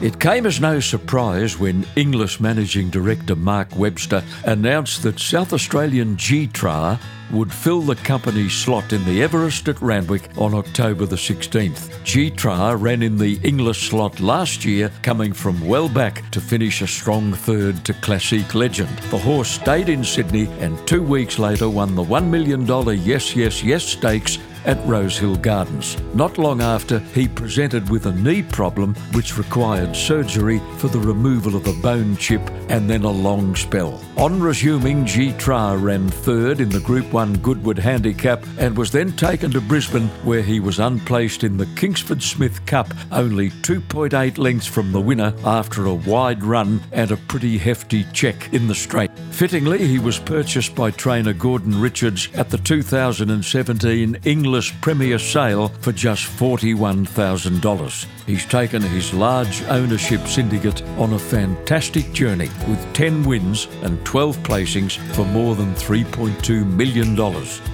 It 0.00 0.20
came 0.20 0.46
as 0.46 0.60
no 0.60 0.78
surprise 0.78 1.58
when 1.58 1.84
Inglis 1.96 2.38
Managing 2.38 2.88
Director 2.88 3.34
Mark 3.34 3.74
Webster 3.74 4.22
announced 4.44 5.02
that 5.02 5.18
South 5.18 5.52
Australian 5.52 6.16
Gytrash 6.16 7.00
would 7.32 7.52
fill 7.52 7.80
the 7.80 7.96
company's 7.96 8.52
slot 8.52 8.92
in 8.92 9.04
the 9.04 9.24
Everest 9.24 9.66
at 9.68 9.82
Randwick 9.82 10.30
on 10.38 10.54
October 10.54 11.04
the 11.04 11.16
16th. 11.16 11.90
Gytrash 12.04 12.80
ran 12.80 13.02
in 13.02 13.18
the 13.18 13.40
Inglis 13.42 13.78
slot 13.78 14.20
last 14.20 14.64
year, 14.64 14.92
coming 15.02 15.32
from 15.32 15.66
well 15.66 15.88
back 15.88 16.30
to 16.30 16.40
finish 16.40 16.80
a 16.80 16.86
strong 16.86 17.32
third 17.32 17.84
to 17.84 17.92
Classic 17.94 18.54
Legend. 18.54 18.96
The 19.10 19.18
horse 19.18 19.50
stayed 19.50 19.88
in 19.88 20.04
Sydney 20.04 20.46
and 20.60 20.78
two 20.86 21.02
weeks 21.02 21.40
later 21.40 21.68
won 21.68 21.96
the 21.96 22.04
$1 22.04 22.28
million 22.28 22.64
Yes, 23.04 23.34
Yes, 23.34 23.64
Yes 23.64 23.82
stakes 23.82 24.38
at 24.68 24.86
Rosehill 24.86 25.36
Gardens. 25.36 25.96
Not 26.14 26.36
long 26.36 26.60
after, 26.60 26.98
he 26.98 27.26
presented 27.26 27.88
with 27.88 28.04
a 28.04 28.12
knee 28.12 28.42
problem 28.42 28.94
which 29.12 29.38
required 29.38 29.96
surgery 29.96 30.60
for 30.76 30.88
the 30.88 30.98
removal 31.00 31.56
of 31.56 31.66
a 31.66 31.72
bone 31.80 32.16
chip 32.18 32.42
and 32.68 32.88
then 32.88 33.02
a 33.02 33.10
long 33.10 33.56
spell. 33.56 34.00
On 34.18 34.38
resuming, 34.38 35.06
Gytrash 35.06 35.82
ran 35.82 36.08
third 36.08 36.60
in 36.60 36.68
the 36.68 36.80
Group 36.80 37.10
1 37.12 37.38
Goodwood 37.38 37.78
Handicap 37.78 38.44
and 38.58 38.76
was 38.76 38.92
then 38.92 39.12
taken 39.12 39.50
to 39.52 39.60
Brisbane 39.62 40.08
where 40.22 40.42
he 40.42 40.60
was 40.60 40.78
unplaced 40.78 41.44
in 41.44 41.56
the 41.56 41.66
Kingsford 41.74 42.22
Smith 42.22 42.64
Cup, 42.66 42.92
only 43.10 43.50
2.8 43.50 44.36
lengths 44.36 44.66
from 44.66 44.92
the 44.92 45.00
winner 45.00 45.32
after 45.44 45.86
a 45.86 45.94
wide 45.94 46.44
run 46.44 46.82
and 46.92 47.10
a 47.10 47.16
pretty 47.16 47.56
hefty 47.56 48.04
check 48.12 48.52
in 48.52 48.68
the 48.68 48.74
straight. 48.74 49.10
Fittingly, 49.38 49.86
he 49.86 50.00
was 50.00 50.18
purchased 50.18 50.74
by 50.74 50.90
trainer 50.90 51.32
Gordon 51.32 51.80
Richards 51.80 52.28
at 52.34 52.50
the 52.50 52.58
2017 52.58 54.18
Inglis 54.24 54.72
Premier 54.80 55.20
Sale 55.20 55.68
for 55.80 55.92
just 55.92 56.26
$41,000. 56.26 58.06
He's 58.26 58.44
taken 58.44 58.82
his 58.82 59.14
large 59.14 59.62
ownership 59.68 60.26
syndicate 60.26 60.82
on 60.98 61.12
a 61.12 61.18
fantastic 61.20 62.12
journey 62.12 62.48
with 62.66 62.92
10 62.94 63.22
wins 63.22 63.68
and 63.82 64.04
12 64.04 64.38
placings 64.38 64.96
for 65.14 65.24
more 65.26 65.54
than 65.54 65.72
$3.2 65.76 66.66
million. 66.66 67.10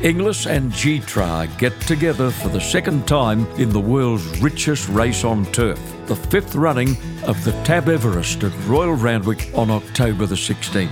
Inglis 0.03 0.46
and 0.46 0.70
Gytrash 0.70 1.59
get 1.59 1.81
together 1.81 2.31
for 2.31 2.50
the 2.50 2.61
second 2.61 3.09
time 3.09 3.46
in 3.57 3.70
the 3.70 3.81
world's 3.81 4.38
richest 4.42 4.90
race 4.90 5.24
on 5.24 5.46
turf, 5.46 5.81
the 6.06 6.16
fifth 6.16 6.54
running 6.54 6.96
of 7.24 7.42
the 7.44 7.52
Tab 7.64 7.88
Everest 7.88 8.42
at 8.42 8.52
Royal 8.66 8.94
Randwick 8.94 9.50
on 9.54 9.70
October 9.70 10.26
the 10.26 10.34
16th. 10.34 10.90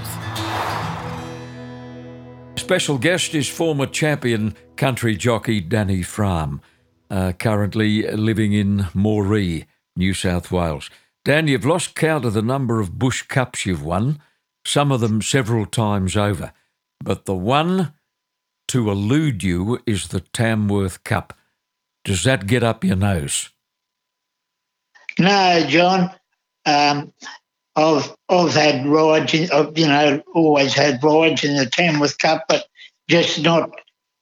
Special 2.58 2.96
guest 2.96 3.34
is 3.34 3.48
former 3.48 3.86
champion 3.86 4.54
country 4.76 5.16
jockey 5.16 5.60
Danny 5.60 6.00
Frahm, 6.00 6.60
uh, 7.10 7.32
currently 7.32 8.10
living 8.10 8.52
in 8.52 8.86
Moree, 8.94 9.66
New 9.96 10.14
South 10.14 10.50
Wales. 10.50 10.88
Dan, 11.24 11.46
you've 11.46 11.66
lost 11.66 11.94
count 11.94 12.24
of 12.24 12.32
the 12.32 12.42
number 12.42 12.80
of 12.80 12.98
Bush 12.98 13.22
Cups 13.22 13.66
you've 13.66 13.84
won, 13.84 14.20
some 14.64 14.90
of 14.90 15.00
them 15.00 15.20
several 15.20 15.66
times 15.66 16.16
over. 16.16 16.52
But 17.02 17.26
the 17.26 17.34
one 17.34 17.92
to 18.68 18.90
elude 18.90 19.42
you 19.42 19.80
is 19.86 20.08
the 20.08 20.20
Tamworth 20.20 21.04
Cup. 21.04 21.34
Does 22.04 22.24
that 22.24 22.46
get 22.46 22.62
up 22.62 22.82
your 22.82 22.96
nose? 22.96 23.50
No, 25.18 25.64
John. 25.68 26.10
Um, 26.64 27.12
I've 27.74 28.14
I've 28.28 28.54
had 28.54 28.86
rides, 28.86 29.34
in, 29.34 29.50
I've, 29.50 29.76
you 29.78 29.86
know, 29.86 30.22
always 30.34 30.74
had 30.74 31.02
rides 31.02 31.44
in 31.44 31.56
the 31.56 31.66
Tamworth 31.66 32.18
Cup, 32.18 32.44
but 32.48 32.66
just 33.08 33.42
not 33.42 33.70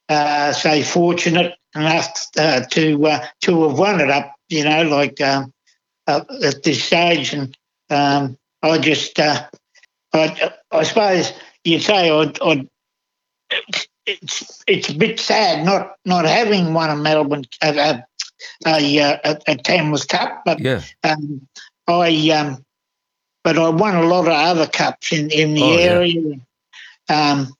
uh, 0.08 0.52
say 0.52 0.82
fortunate 0.82 1.54
enough 1.74 2.26
uh, 2.38 2.60
to 2.70 3.06
uh, 3.06 3.26
to 3.42 3.68
have 3.68 3.78
won 3.78 4.00
it 4.00 4.10
up. 4.10 4.34
You 4.48 4.64
know, 4.64 4.82
like 4.84 5.20
um, 5.20 5.52
at 6.06 6.62
this 6.62 6.82
stage, 6.82 7.32
and 7.32 7.56
um, 7.88 8.36
I 8.62 8.78
just, 8.78 9.18
uh, 9.18 9.46
I, 10.12 10.52
I 10.70 10.82
suppose 10.82 11.32
you'd 11.64 11.82
say 11.82 12.10
I'd, 12.10 12.40
I'd, 12.42 12.68
it's 14.06 14.62
it's 14.66 14.88
a 14.88 14.94
bit 14.94 15.20
sad 15.20 15.64
not 15.64 15.94
not 16.04 16.24
having 16.24 16.74
won 16.74 16.90
a 16.90 16.96
Melbourne 16.96 17.44
a 17.62 18.02
a, 18.66 18.98
a, 19.24 19.38
a 19.46 19.56
Tamworth 19.56 20.08
Cup, 20.08 20.42
but 20.44 20.60
yeah. 20.60 20.82
um, 21.04 21.46
I 21.86 22.30
um, 22.30 22.64
but 23.44 23.58
I 23.58 23.68
won 23.70 23.96
a 23.96 24.02
lot 24.06 24.26
of 24.26 24.32
other 24.32 24.66
cups 24.66 25.12
in 25.12 25.30
in 25.30 25.54
the 25.54 25.62
Oh, 25.62 25.78
yeah. 25.78 25.84
area. 25.84 26.34
Um, 27.08 27.54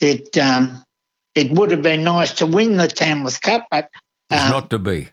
it 0.00 0.36
um, 0.38 0.82
it 1.34 1.50
would 1.52 1.70
have 1.70 1.82
been 1.82 2.04
nice 2.04 2.32
to 2.34 2.46
win 2.46 2.76
the 2.76 2.88
Tamworth 2.88 3.40
Cup, 3.40 3.66
but 3.70 3.88
It's 4.30 4.42
um, 4.44 4.50
not 4.50 4.70
to 4.70 4.78
be. 4.78 5.08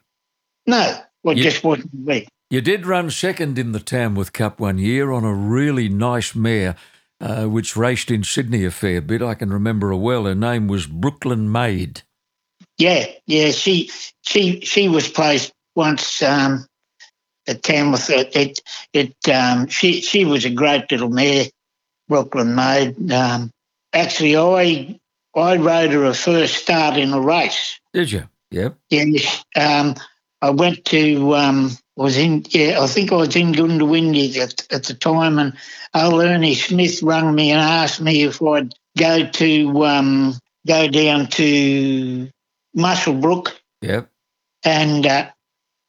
no, 0.67 0.99
it 1.25 1.37
You- 1.37 1.43
just 1.43 1.63
wouldn't 1.63 2.05
be. 2.05 2.27
You 2.51 2.61
did 2.61 2.85
run 2.85 3.09
second 3.09 3.57
in 3.57 3.71
the 3.71 3.79
Tamworth 3.79 4.31
Cup 4.31 4.59
one 4.59 4.77
year 4.77 5.11
on 5.11 5.23
a 5.23 5.33
really 5.33 5.89
nice 5.89 6.35
mare, 6.35 6.75
uh, 7.19 7.45
which 7.45 7.75
raced 7.75 8.11
in 8.11 8.23
Sydney 8.23 8.63
a 8.65 8.71
fair 8.71 9.01
bit. 9.01 9.23
I 9.23 9.33
can 9.33 9.51
remember 9.51 9.87
her 9.89 9.95
well. 9.95 10.25
Her 10.25 10.35
name 10.35 10.67
was 10.67 10.85
Brooklyn 10.85 11.51
Maid. 11.51 12.03
Yeah, 12.77 13.05
yeah. 13.25 13.51
She 13.51 13.89
she 14.21 14.61
she 14.61 14.89
was 14.89 15.07
placed 15.07 15.53
once 15.75 16.21
um, 16.21 16.65
at 17.47 17.63
Tamworth. 17.63 18.09
It 18.09 18.35
it, 18.35 18.59
it 18.93 19.29
um, 19.29 19.67
she 19.67 20.01
she 20.01 20.25
was 20.25 20.45
a 20.45 20.49
great 20.49 20.91
little 20.91 21.09
mare, 21.09 21.45
Brooklyn 22.09 22.55
Maid. 22.55 23.11
Um, 23.11 23.51
actually, 23.93 24.35
I 24.35 24.99
I 25.35 25.57
rode 25.57 25.91
her 25.91 26.05
a 26.05 26.13
first 26.13 26.55
start 26.55 26.97
in 26.97 27.13
a 27.13 27.21
race. 27.21 27.79
Did 27.93 28.11
you? 28.11 28.23
Yep. 28.51 28.77
Yes, 28.89 29.43
um, 29.55 29.95
I 30.41 30.49
went 30.51 30.85
to 30.85 31.35
um, 31.35 31.71
was 31.95 32.17
in 32.17 32.45
yeah 32.49 32.79
I 32.81 32.87
think 32.87 33.11
I 33.11 33.15
was 33.15 33.35
in 33.35 33.53
Goondiwindi 33.53 34.37
at, 34.37 34.71
at 34.71 34.83
the 34.83 34.93
time, 34.93 35.39
and 35.39 35.53
old 35.93 36.21
Ernie 36.21 36.55
Smith 36.55 37.01
rang 37.01 37.33
me 37.33 37.51
and 37.51 37.61
asked 37.61 38.01
me 38.01 38.23
if 38.23 38.41
I'd 38.41 38.73
go 38.97 39.25
to 39.25 39.85
um, 39.85 40.33
go 40.67 40.87
down 40.87 41.27
to 41.27 42.29
Muswellbrook 42.75 43.51
Yep. 43.81 44.09
and 44.63 45.05
uh, 45.05 45.29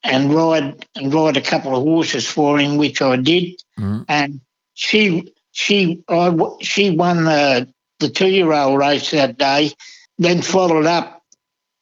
and 0.05 0.33
ride 0.35 0.87
and 0.95 1.13
ride 1.13 1.37
a 1.37 1.41
couple 1.41 1.75
of 1.77 1.83
horses 1.83 2.27
for 2.29 2.59
him, 2.59 2.77
which 2.77 3.01
I 3.03 3.17
did. 3.17 3.61
Mm. 3.79 4.05
And 4.09 4.41
she 4.75 5.33
she 5.53 6.03
I 6.09 6.35
she 6.61 6.91
won 6.91 7.25
the 7.25 7.69
the 7.99 8.09
two 8.09 8.29
year 8.29 8.53
old 8.53 8.79
race 8.79 9.11
that 9.11 9.39
day. 9.39 9.73
Then 10.19 10.43
followed 10.43 10.87
up 10.87 11.23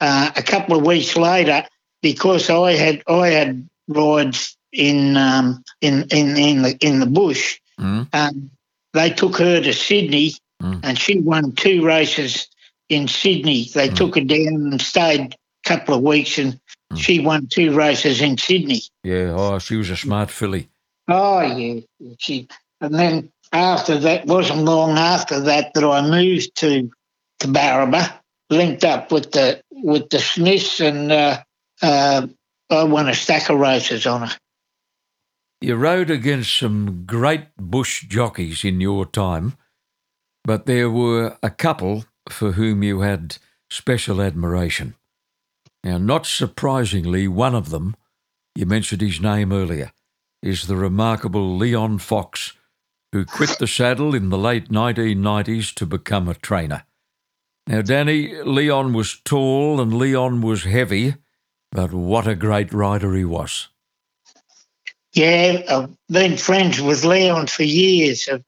uh, 0.01 0.31
a 0.37 0.43
couple 0.43 0.77
of 0.79 0.87
weeks 0.87 1.17
later 1.17 1.65
because 2.03 2.51
I 2.51 2.73
had 2.73 3.03
I 3.09 3.29
had 3.29 3.69
rides 3.89 4.57
in 4.73 5.17
um, 5.17 5.63
in 5.81 6.07
in 6.11 6.37
in 6.37 6.63
the 6.63 6.77
in 6.81 7.01
the 7.01 7.07
bush. 7.07 7.61
Mm. 7.81 8.09
Um, 8.15 8.51
they 8.93 9.11
took 9.11 9.37
her 9.39 9.61
to 9.61 9.73
Sydney, 9.73 10.35
Mm. 10.63 10.81
and 10.85 10.97
she 10.99 11.19
won 11.19 11.51
two 11.53 11.85
races 11.85 12.47
in 12.89 13.09
Sydney. 13.09 13.69
They 13.75 13.89
Mm. 13.89 13.97
took 13.97 14.15
her 14.17 14.21
down 14.23 14.73
and 14.73 14.81
stayed 14.81 15.21
a 15.21 15.69
couple 15.69 15.95
of 15.95 16.03
weeks, 16.03 16.39
and 16.39 16.61
Mm. 16.93 16.99
she 16.99 17.19
won 17.21 17.47
two 17.47 17.75
races 17.75 18.21
in 18.21 18.37
Sydney. 18.39 18.83
Yeah. 19.03 19.35
Oh, 19.37 19.59
she 19.59 19.77
was 19.77 19.91
a 19.91 19.97
smart 19.97 20.31
filly. 20.31 20.69
Oh 21.09 21.41
yeah, 21.43 21.81
she. 22.19 22.49
And 22.81 22.95
then 22.95 23.31
after 23.53 23.99
that, 23.99 24.27
wasn't 24.27 24.65
long 24.65 24.99
after 24.99 25.41
that 25.41 25.75
that 25.75 25.85
I 25.85 26.03
moved 26.03 26.55
to 26.57 26.91
to 27.41 27.49
Barraba, 27.49 28.13
linked 28.51 28.85
up 28.85 29.13
with 29.13 29.33
the 29.33 29.63
with 29.71 30.09
the 30.11 30.19
Smiths, 30.19 30.81
and 30.81 31.11
uh, 31.13 31.43
uh, 31.83 32.27
I 32.71 32.85
won 32.85 33.09
a 33.09 33.15
stack 33.15 33.51
of 33.51 33.59
races 33.59 34.07
on 34.07 34.29
her. 34.29 34.37
You 35.61 35.77
rode 35.77 36.11
against 36.11 36.57
some 36.57 37.05
great 37.07 37.47
bush 37.57 38.05
jockeys 38.07 38.65
in 38.65 38.81
your 38.81 39.07
time, 39.07 39.55
but 40.45 40.67
there 40.67 40.91
were 40.91 41.39
a 41.43 41.51
couple 41.51 42.05
for 42.29 42.53
whom 42.53 42.83
you 42.83 43.01
had 43.01 43.39
special 43.71 44.21
admiration. 44.21 44.95
Now, 45.83 45.99
not 45.99 46.27
surprisingly, 46.27 47.29
one 47.29 47.55
of 47.55 47.71
them, 47.71 47.95
you 48.55 48.67
mentioned 48.67 49.03
his 49.03 49.21
name 49.21 49.53
earlier, 49.53 49.93
is 50.43 50.67
the 50.67 50.77
remarkable 50.77 51.57
Leon 51.57 51.99
Fox, 51.99 52.53
who 53.13 53.25
quit 53.25 53.59
the 53.59 53.67
saddle 53.67 54.15
in 54.15 54.31
the 54.31 54.39
late 54.39 54.71
1990s 54.71 55.75
to 55.75 55.87
become 55.87 56.29
a 56.29 56.35
trainer. 56.35 56.85
Now, 57.67 57.83
Danny, 57.83 58.43
Leon 58.43 58.93
was 58.93 59.21
tall 59.25 59.81
and 59.81 59.95
Leon 59.95 60.43
was 60.43 60.65
heavy, 60.65 61.15
but 61.73 61.93
what 61.93 62.27
a 62.27 62.35
great 62.35 62.73
rider 62.73 63.15
he 63.15 63.25
was. 63.25 63.69
Yeah, 65.15 65.63
I've 65.69 65.97
been 66.09 66.37
friends 66.37 66.81
with 66.81 67.05
Leon 67.05 67.47
for 67.47 67.63
years. 67.63 68.29
I- 68.29 68.43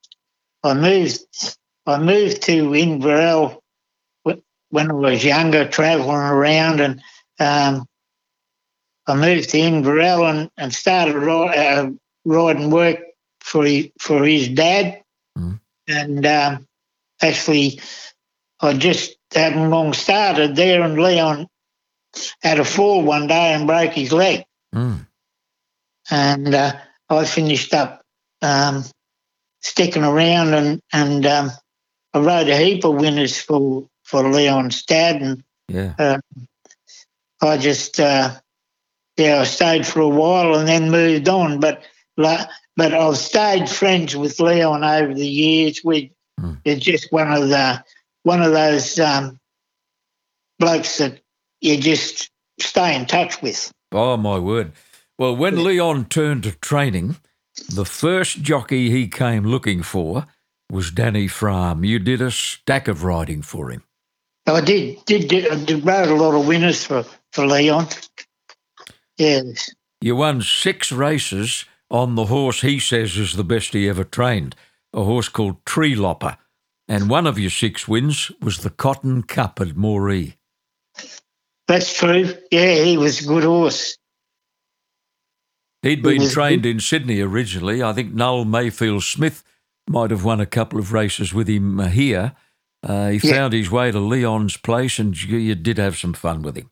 moved, 0.74 1.56
I 1.86 1.98
moved 1.98 2.42
to 2.42 2.74
Inverell 2.74 3.62
when 4.70 4.90
I 4.90 4.94
was 4.94 5.24
younger, 5.24 5.68
travelling 5.68 6.16
around, 6.16 6.80
and 6.80 7.02
um, 7.38 7.86
I 9.06 9.14
moved 9.14 9.50
to 9.50 9.58
Inverell 9.58 10.24
and, 10.28 10.50
and 10.56 10.74
started 10.74 11.16
uh, 11.16 11.90
riding 12.24 12.70
work 12.70 12.98
for 13.40 13.64
his, 13.64 13.88
for 14.00 14.24
his 14.24 14.48
dad. 14.48 15.02
Mhm. 15.38 15.60
And 15.88 16.26
um, 16.26 16.66
actually, 17.22 17.80
I 18.60 18.72
just 18.74 19.16
hadn't 19.34 19.70
long 19.70 19.92
started 19.92 20.56
there, 20.56 20.82
and 20.82 21.00
Leon 21.00 21.46
had 22.42 22.58
a 22.58 22.64
fall 22.64 23.02
one 23.02 23.26
day 23.26 23.52
and 23.54 23.66
broke 23.66 23.92
his 23.92 24.12
leg 24.12 24.44
Mm. 24.74 25.06
and 26.10 26.54
uh, 26.54 26.72
I 27.08 27.24
finished 27.24 27.72
up 27.72 28.02
um, 28.42 28.84
sticking 29.62 30.02
around 30.04 30.54
and 30.54 30.80
and 30.92 31.24
um, 31.24 31.50
I 32.12 32.18
rode 32.18 32.48
a 32.48 32.56
heap 32.56 32.84
of 32.84 32.94
winners 32.94 33.40
for 33.40 33.86
for 34.06 34.22
Leon's 34.30 34.82
dad 34.84 35.20
and 35.20 35.42
Yeah. 35.68 36.18
I 37.42 37.58
just 37.58 38.00
uh, 38.00 38.30
yeah 39.16 39.40
I 39.40 39.44
stayed 39.44 39.86
for 39.86 40.00
a 40.00 40.08
while 40.08 40.54
and 40.54 40.66
then 40.68 40.90
moved 40.90 41.28
on 41.28 41.60
but 41.60 41.82
but 42.16 42.48
I've 42.94 43.16
stayed 43.18 43.68
friends 43.68 44.16
with 44.16 44.40
Leon 44.40 44.84
over 44.84 45.12
the 45.12 45.26
years 45.26 45.82
we 45.84 46.12
Hmm. 46.38 46.54
it's 46.66 46.84
just 46.84 47.10
one 47.10 47.32
of 47.32 47.48
the 47.48 47.82
one 48.24 48.42
of 48.42 48.52
those 48.52 48.98
um, 48.98 49.40
blokes 50.58 50.98
that 50.98 51.20
you 51.62 51.78
just 51.78 52.30
stay 52.60 52.94
in 52.94 53.06
touch 53.06 53.40
with 53.40 53.72
Oh, 53.92 54.16
my 54.18 54.38
word. 54.38 54.72
Well, 55.18 55.34
when 55.34 55.64
Leon 55.64 56.06
turned 56.06 56.42
to 56.42 56.52
training, 56.52 57.16
the 57.72 57.86
first 57.86 58.42
jockey 58.42 58.90
he 58.90 59.08
came 59.08 59.44
looking 59.44 59.82
for 59.82 60.26
was 60.70 60.90
Danny 60.90 61.26
Frahm. 61.26 61.86
You 61.86 61.98
did 61.98 62.20
a 62.20 62.30
stack 62.30 62.88
of 62.88 63.04
riding 63.04 63.40
for 63.40 63.70
him. 63.70 63.82
I 64.46 64.60
did 64.60 65.04
did, 65.06 65.28
did, 65.28 65.50
I 65.50 65.56
did 65.64 65.84
rode 65.84 66.08
a 66.08 66.14
lot 66.14 66.38
of 66.38 66.46
winners 66.46 66.84
for, 66.84 67.04
for 67.32 67.46
Leon. 67.46 67.88
Yes. 69.18 69.70
You 70.00 70.16
won 70.16 70.42
six 70.42 70.92
races 70.92 71.64
on 71.90 72.14
the 72.14 72.26
horse 72.26 72.60
he 72.60 72.78
says 72.78 73.16
is 73.16 73.34
the 73.34 73.44
best 73.44 73.72
he 73.72 73.88
ever 73.88 74.04
trained, 74.04 74.54
a 74.92 75.04
horse 75.04 75.28
called 75.28 75.64
Tree 75.64 75.94
Lopper. 75.94 76.36
And 76.88 77.10
one 77.10 77.26
of 77.26 77.38
your 77.38 77.50
six 77.50 77.88
wins 77.88 78.30
was 78.40 78.58
the 78.58 78.70
Cotton 78.70 79.22
Cup 79.24 79.60
at 79.60 79.68
Moree. 79.68 80.34
That's 81.66 81.98
true. 81.98 82.32
Yeah, 82.50 82.74
he 82.84 82.96
was 82.96 83.24
a 83.24 83.26
good 83.26 83.42
horse. 83.42 83.96
He'd 85.82 86.02
been 86.02 86.22
was- 86.22 86.32
trained 86.32 86.66
in 86.66 86.78
Sydney 86.80 87.20
originally. 87.20 87.82
I 87.82 87.92
think 87.92 88.14
Noel 88.14 88.44
Mayfield 88.44 89.02
Smith 89.02 89.42
might 89.88 90.10
have 90.10 90.24
won 90.24 90.40
a 90.40 90.46
couple 90.46 90.78
of 90.78 90.92
races 90.92 91.32
with 91.34 91.48
him 91.48 91.78
here. 91.88 92.34
Uh, 92.82 93.10
he 93.10 93.18
Yeah. 93.22 93.34
found 93.34 93.52
his 93.52 93.70
way 93.70 93.90
to 93.92 93.98
Leon's 94.00 94.56
place, 94.56 94.98
and 94.98 95.20
you, 95.20 95.38
you 95.38 95.54
did 95.54 95.78
have 95.78 95.96
some 95.98 96.14
fun 96.14 96.42
with 96.42 96.56
him, 96.56 96.70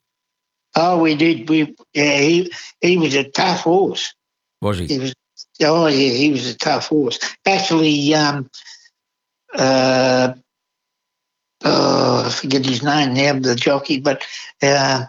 Oh, 0.77 0.99
we 1.01 1.14
did. 1.17 1.49
We 1.49 1.75
yeah, 1.95 2.19
he 2.19 2.53
he 2.81 2.97
was 2.99 3.14
a 3.14 3.25
tough 3.25 3.61
horse. 3.61 4.14
was 4.61 4.79
he? 4.79 4.87
He 4.88 4.99
was 4.99 5.14
oh 5.62 5.87
yeah, 5.87 6.12
he 6.12 6.31
was 6.33 6.47
a 6.49 6.57
tough 6.57 6.88
horse. 6.88 7.19
Actually, 7.47 8.14
um, 8.14 8.51
uh, 9.57 10.35
oh, 11.64 12.25
I 12.27 12.31
forget 12.31 12.67
his 12.67 12.83
name 12.83 13.14
now, 13.14 13.38
the 13.38 13.55
jockey, 13.55 14.01
but 14.01 14.25
uh, 14.62 15.07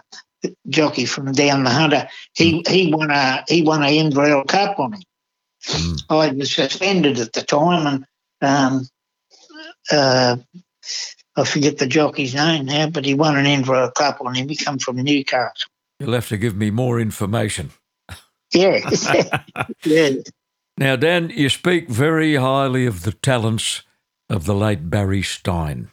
jockey 0.68 1.04
from 1.06 1.32
down 1.32 1.64
the 1.64 1.70
Hunter. 1.70 2.08
He 2.34 2.62
he 2.68 2.92
won 2.94 3.10
a 3.10 3.44
he 3.48 3.62
won 3.62 3.82
a 3.82 3.88
Inverell 3.98 4.44
Cup 4.46 4.78
on 4.78 4.94
him. 4.94 5.02
Mm. 5.66 6.02
I 6.10 6.28
was 6.32 6.54
suspended 6.54 7.18
at 7.18 7.32
the 7.32 7.42
time, 7.42 7.86
and 7.86 8.06
um, 8.42 8.88
uh, 9.90 10.36
I 11.36 11.44
forget 11.44 11.78
the 11.78 11.86
jockey's 11.86 12.34
name 12.34 12.66
now, 12.66 12.88
but 12.88 13.04
he 13.04 13.14
won 13.14 13.36
an 13.36 13.44
Inverell 13.46 13.90
Cup 13.90 14.20
on 14.20 14.34
him. 14.34 14.48
He 14.48 14.56
come 14.56 14.78
from 14.78 14.96
Newcastle. 14.96 15.70
You'll 16.00 16.12
have 16.14 16.28
to 16.28 16.36
give 16.36 16.56
me 16.56 16.70
more 16.70 16.98
information. 17.00 17.70
Yeah, 18.52 18.78
yeah. 19.84 20.10
Now, 20.78 20.96
Dan, 20.96 21.30
you 21.30 21.48
speak 21.48 21.88
very 21.88 22.36
highly 22.36 22.86
of 22.86 23.02
the 23.02 23.12
talents 23.12 23.82
of 24.28 24.44
the 24.44 24.54
late 24.54 24.90
Barry 24.90 25.22
Stein. 25.22 25.90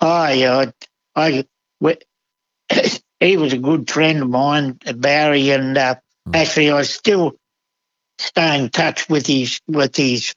I, 0.00 0.42
uh, 0.44 0.70
I, 1.14 1.46
we- 1.80 1.98
he 3.20 3.36
was 3.36 3.52
a 3.52 3.58
good 3.58 3.90
friend 3.90 4.22
of 4.22 4.30
mine, 4.30 4.78
Barry, 4.96 5.50
and 5.50 5.76
uh, 5.78 5.96
Mm. 6.26 6.36
actually, 6.36 6.70
I 6.70 6.82
still 6.84 7.34
stay 8.16 8.58
in 8.58 8.70
touch 8.70 9.10
with 9.10 9.26
his 9.26 9.60
with 9.68 9.94
his 9.94 10.32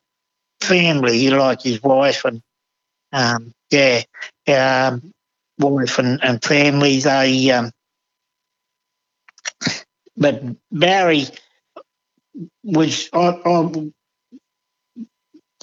family, 0.59 1.29
like 1.29 1.61
his 1.61 1.81
wife 1.81 2.25
and 2.25 2.41
um, 3.13 3.53
yeah, 3.71 4.03
um, 4.47 5.11
wife 5.59 5.99
and, 5.99 6.23
and 6.23 6.43
family. 6.43 6.99
They, 6.99 7.51
um, 7.51 7.71
but 10.17 10.43
Barry 10.71 11.25
was 12.63 13.09
I, 13.13 13.39
I 13.45 13.91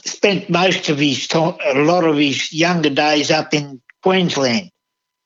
spent 0.05 0.51
most 0.51 0.89
of 0.89 0.99
his 0.99 1.27
time, 1.29 1.57
a 1.65 1.75
lot 1.83 2.05
of 2.05 2.17
his 2.17 2.53
younger 2.53 2.91
days 2.91 3.31
up 3.31 3.55
in 3.55 3.81
Queensland. 4.03 4.71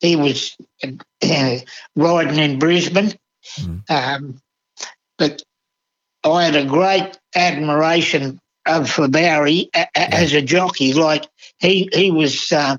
He 0.00 0.16
was 0.16 0.56
uh, 0.84 0.88
riding 1.96 2.38
in 2.38 2.58
Brisbane, 2.58 3.12
Mm. 3.58 3.82
um, 3.90 4.40
but 5.18 5.42
I 6.24 6.44
had 6.44 6.56
a 6.56 6.64
great 6.66 7.18
admiration 7.34 8.38
of 8.68 8.90
for 8.90 9.08
Barry 9.08 9.68
a, 9.74 9.86
a- 9.96 10.14
as 10.14 10.32
a 10.34 10.42
jockey. 10.42 10.92
Like 10.94 11.26
he 11.58 11.88
he 11.92 12.10
was, 12.10 12.52
uh, 12.52 12.76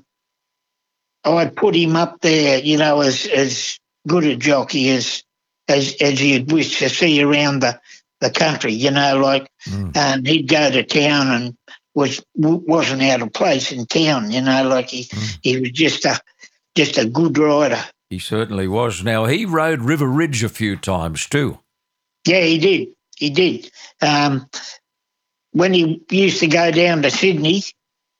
I 1.24 1.46
put 1.46 1.74
him 1.76 1.96
up 1.96 2.20
there, 2.20 2.58
you 2.58 2.78
know, 2.78 3.00
as 3.00 3.26
as 3.26 3.78
good 4.08 4.24
a 4.24 4.36
jockey 4.36 4.90
as 4.90 5.22
as 5.68 5.94
as 6.00 6.22
you'd 6.22 6.50
wish 6.50 6.78
to 6.78 6.88
see 6.88 7.22
around 7.22 7.60
the 7.60 7.80
the 8.20 8.30
country. 8.30 8.72
You 8.72 8.90
know, 8.90 9.18
like 9.18 9.48
Mm. 9.68 9.94
and 9.96 10.26
he'd 10.26 10.48
go 10.48 10.70
to 10.70 10.82
town 10.82 11.28
and 11.28 11.56
was 11.94 12.24
wasn't 12.34 13.02
out 13.02 13.20
of 13.22 13.32
place 13.32 13.72
in 13.72 13.84
town. 13.86 14.30
You 14.30 14.40
know, 14.40 14.66
like 14.68 14.88
he 14.88 15.04
Mm. 15.04 15.38
he 15.42 15.60
was 15.60 15.70
just 15.72 16.04
a 16.06 16.18
just 16.74 16.96
a 16.98 17.04
good 17.04 17.36
rider. 17.36 17.82
He 18.08 18.18
certainly 18.18 18.66
was. 18.66 19.04
Now, 19.04 19.26
he 19.26 19.44
rode 19.44 19.82
River 19.82 20.06
Ridge 20.08 20.42
a 20.42 20.48
few 20.48 20.76
times 20.76 21.26
too. 21.28 21.58
Yeah, 22.26 22.40
he 22.40 22.58
did. 22.58 22.88
He 23.16 23.30
did. 23.30 23.70
Um, 24.02 24.48
when 25.52 25.72
he 25.72 26.02
used 26.10 26.40
to 26.40 26.46
go 26.46 26.70
down 26.70 27.02
to 27.02 27.10
Sydney, 27.10 27.62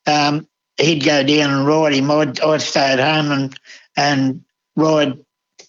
um, 0.06 0.46
he'd 0.76 1.04
go 1.04 1.22
down 1.22 1.50
and 1.50 1.66
ride 1.66 1.94
him. 1.94 2.10
I'd, 2.10 2.40
I'd 2.40 2.62
stay 2.62 2.92
at 2.92 2.98
home 2.98 3.32
and 3.32 3.60
and 3.96 4.44
ride, 4.76 5.18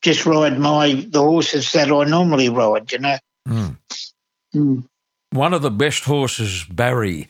just 0.02 0.26
ride 0.26 0.60
my 0.60 1.06
the 1.08 1.22
horses 1.22 1.72
that 1.74 1.92
I 1.92 2.04
normally 2.06 2.50
ride. 2.50 2.92
You 2.92 3.00
know. 3.00 3.18
Mm. 3.48 3.78
Mm. 4.56 4.84
One 5.32 5.54
of 5.54 5.62
the 5.62 5.72
best 5.72 6.04
horses 6.04 6.66
Barry 6.66 7.28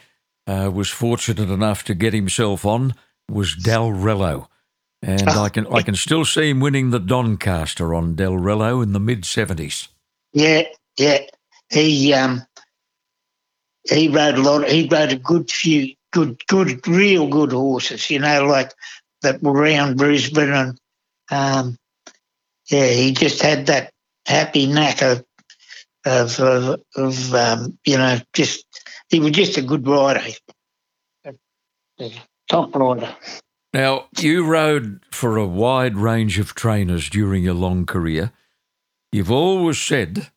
uh, 0.48 0.72
was 0.74 0.90
fortunate 0.90 1.50
enough 1.50 1.84
to 1.84 1.94
get 1.94 2.14
himself 2.14 2.66
on 2.66 2.96
was 3.30 3.56
Dalrello. 3.56 4.48
And 5.04 5.24
Oh. 5.28 5.44
I 5.44 5.50
can 5.50 5.66
I 5.68 5.82
can 5.82 5.96
still 5.96 6.26
see 6.26 6.50
him 6.50 6.60
winning 6.60 6.92
the 6.92 7.00
Doncaster 7.00 7.94
on 7.94 8.16
Dalrello 8.16 8.84
in 8.84 8.94
the 8.94 9.00
mid 9.00 9.26
seventies. 9.26 9.88
Yeah, 10.34 10.64
yeah. 10.98 11.20
He 11.70 12.14
um 12.14 12.44
he 13.92 14.08
rode 14.08 14.36
a 14.36 14.42
lot. 14.42 14.70
He 14.70 14.88
rode 14.88 15.12
a 15.12 15.18
good 15.18 15.52
few 15.52 15.94
good, 16.12 16.42
good, 16.48 16.88
real 16.88 17.28
good 17.28 17.52
horses. 17.52 18.10
You 18.10 18.20
know, 18.20 18.46
like 18.46 18.74
that 19.22 19.42
were 19.42 19.54
around 19.54 19.98
Brisbane 19.98 20.52
and 20.52 20.80
um 21.30 21.78
yeah. 22.70 22.88
He 22.88 23.14
just 23.14 23.42
had 23.42 23.68
that 23.68 23.92
happy 24.26 24.68
knack 24.68 25.02
of 25.02 25.24
of 26.06 26.40
of, 26.40 26.82
of 26.96 27.34
um, 27.34 27.78
you 27.86 27.98
know 27.98 28.20
just 28.34 28.66
he 29.10 29.20
was 29.20 29.32
just 29.32 29.58
a 29.58 29.62
good 29.62 29.88
rider, 29.88 30.24
A- 31.26 31.36
a 32.00 32.14
top 32.48 32.76
rider. 32.76 33.16
Now, 33.74 34.08
you 34.20 34.46
rode 34.46 35.00
for 35.12 35.38
a 35.38 35.48
wide 35.48 35.96
range 35.96 36.40
of 36.40 36.56
trainers 36.56 37.10
during 37.10 37.44
your 37.44 37.54
long 37.54 37.86
career. 37.86 38.34
You've 39.14 39.32
always 39.32 39.80
said 39.80 40.30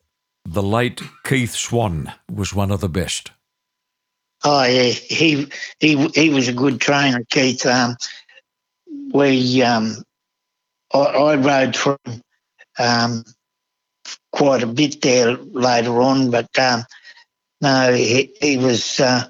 the 0.44 0.62
late 0.62 1.02
Keith 1.24 1.52
Swan 1.52 2.12
was 2.30 2.54
one 2.54 2.70
of 2.70 2.80
the 2.80 2.88
best. 2.88 3.32
Oh 4.44 4.64
yeah, 4.64 4.82
he 4.90 5.48
he 5.80 6.08
he 6.08 6.30
was 6.30 6.48
a 6.48 6.52
good 6.52 6.80
trainer, 6.80 7.24
Keith. 7.30 7.64
Um, 7.64 7.96
we 9.12 9.62
um, 9.62 9.96
I, 10.92 10.98
I 10.98 11.34
rode 11.36 11.76
for 11.76 11.98
him 12.04 12.20
um, 12.78 13.24
quite 14.32 14.62
a 14.62 14.66
bit 14.66 15.00
there 15.00 15.36
later 15.36 16.02
on, 16.02 16.30
but 16.30 16.56
um, 16.58 16.84
no, 17.62 17.92
he, 17.94 18.34
he 18.40 18.58
was 18.58 19.00
uh, 19.00 19.28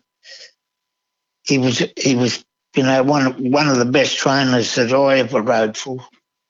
he 1.44 1.59
was 1.59 1.83
he 1.96 2.16
was 2.16 2.44
you 2.74 2.83
know 2.83 3.03
one 3.05 3.27
of- 3.27 3.38
one 3.38 3.68
of 3.68 3.77
the 3.79 3.85
best 3.85 4.18
trainers 4.18 4.74
that 4.74 4.92
I 4.92 5.18
ever 5.20 5.40
rode 5.42 5.77
for. 5.77 5.98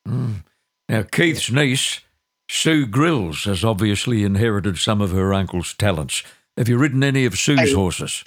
Mm. 0.07 0.43
Now, 0.89 1.03
Keith's 1.03 1.51
niece, 1.51 2.01
Sue 2.49 2.85
Grills, 2.85 3.43
has 3.45 3.63
obviously 3.63 4.23
inherited 4.23 4.77
some 4.77 5.01
of 5.01 5.11
her 5.11 5.33
uncle's 5.33 5.73
talents. 5.73 6.23
Have 6.57 6.69
you 6.69 6.77
ridden 6.77 7.03
any 7.03 7.25
of 7.25 7.37
Sue's 7.37 7.59
horses? 7.73 8.23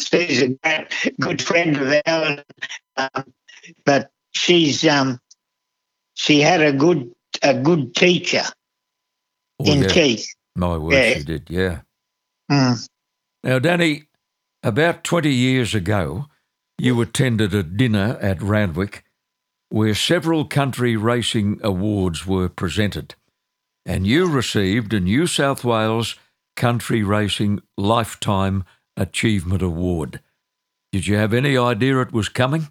She's 0.00 0.42
a 0.42 0.88
good 1.20 1.42
friend 1.42 1.76
of 1.76 2.02
ours, 2.06 2.40
um, 2.96 3.24
but 3.84 4.10
she's 4.32 4.86
um, 4.86 5.20
she 6.14 6.40
had 6.40 6.62
a 6.62 6.72
good 6.72 7.12
a 7.42 7.54
good 7.54 7.94
teacher 7.96 8.44
Oh, 9.60 9.64
in 9.64 9.82
yeah. 9.82 9.88
Keith. 9.88 10.28
My 10.56 10.76
word, 10.78 10.94
Yeah. 10.94 11.14
she 11.14 11.24
did, 11.24 11.50
yeah. 11.50 11.80
Mm. 12.50 12.88
Now, 13.44 13.58
Danny, 13.58 14.04
about 14.62 15.04
20 15.04 15.32
years 15.32 15.74
ago, 15.74 16.26
you 16.78 17.00
attended 17.00 17.54
a 17.54 17.62
dinner 17.62 18.18
at 18.20 18.42
Randwick 18.42 19.04
where 19.70 19.94
several 19.94 20.44
country 20.46 20.96
racing 20.96 21.60
awards 21.62 22.26
were 22.26 22.48
presented, 22.48 23.14
and 23.86 24.06
you 24.06 24.28
received 24.30 24.94
a 24.94 25.00
New 25.00 25.26
South 25.26 25.64
Wales 25.64 26.16
Country 26.56 27.02
Racing 27.02 27.60
Lifetime 27.76 28.64
Achievement 28.98 29.62
Award. 29.62 30.20
Did 30.92 31.06
you 31.06 31.16
have 31.16 31.32
any 31.34 31.56
idea 31.56 32.00
it 32.00 32.12
was 32.12 32.28
coming? 32.28 32.68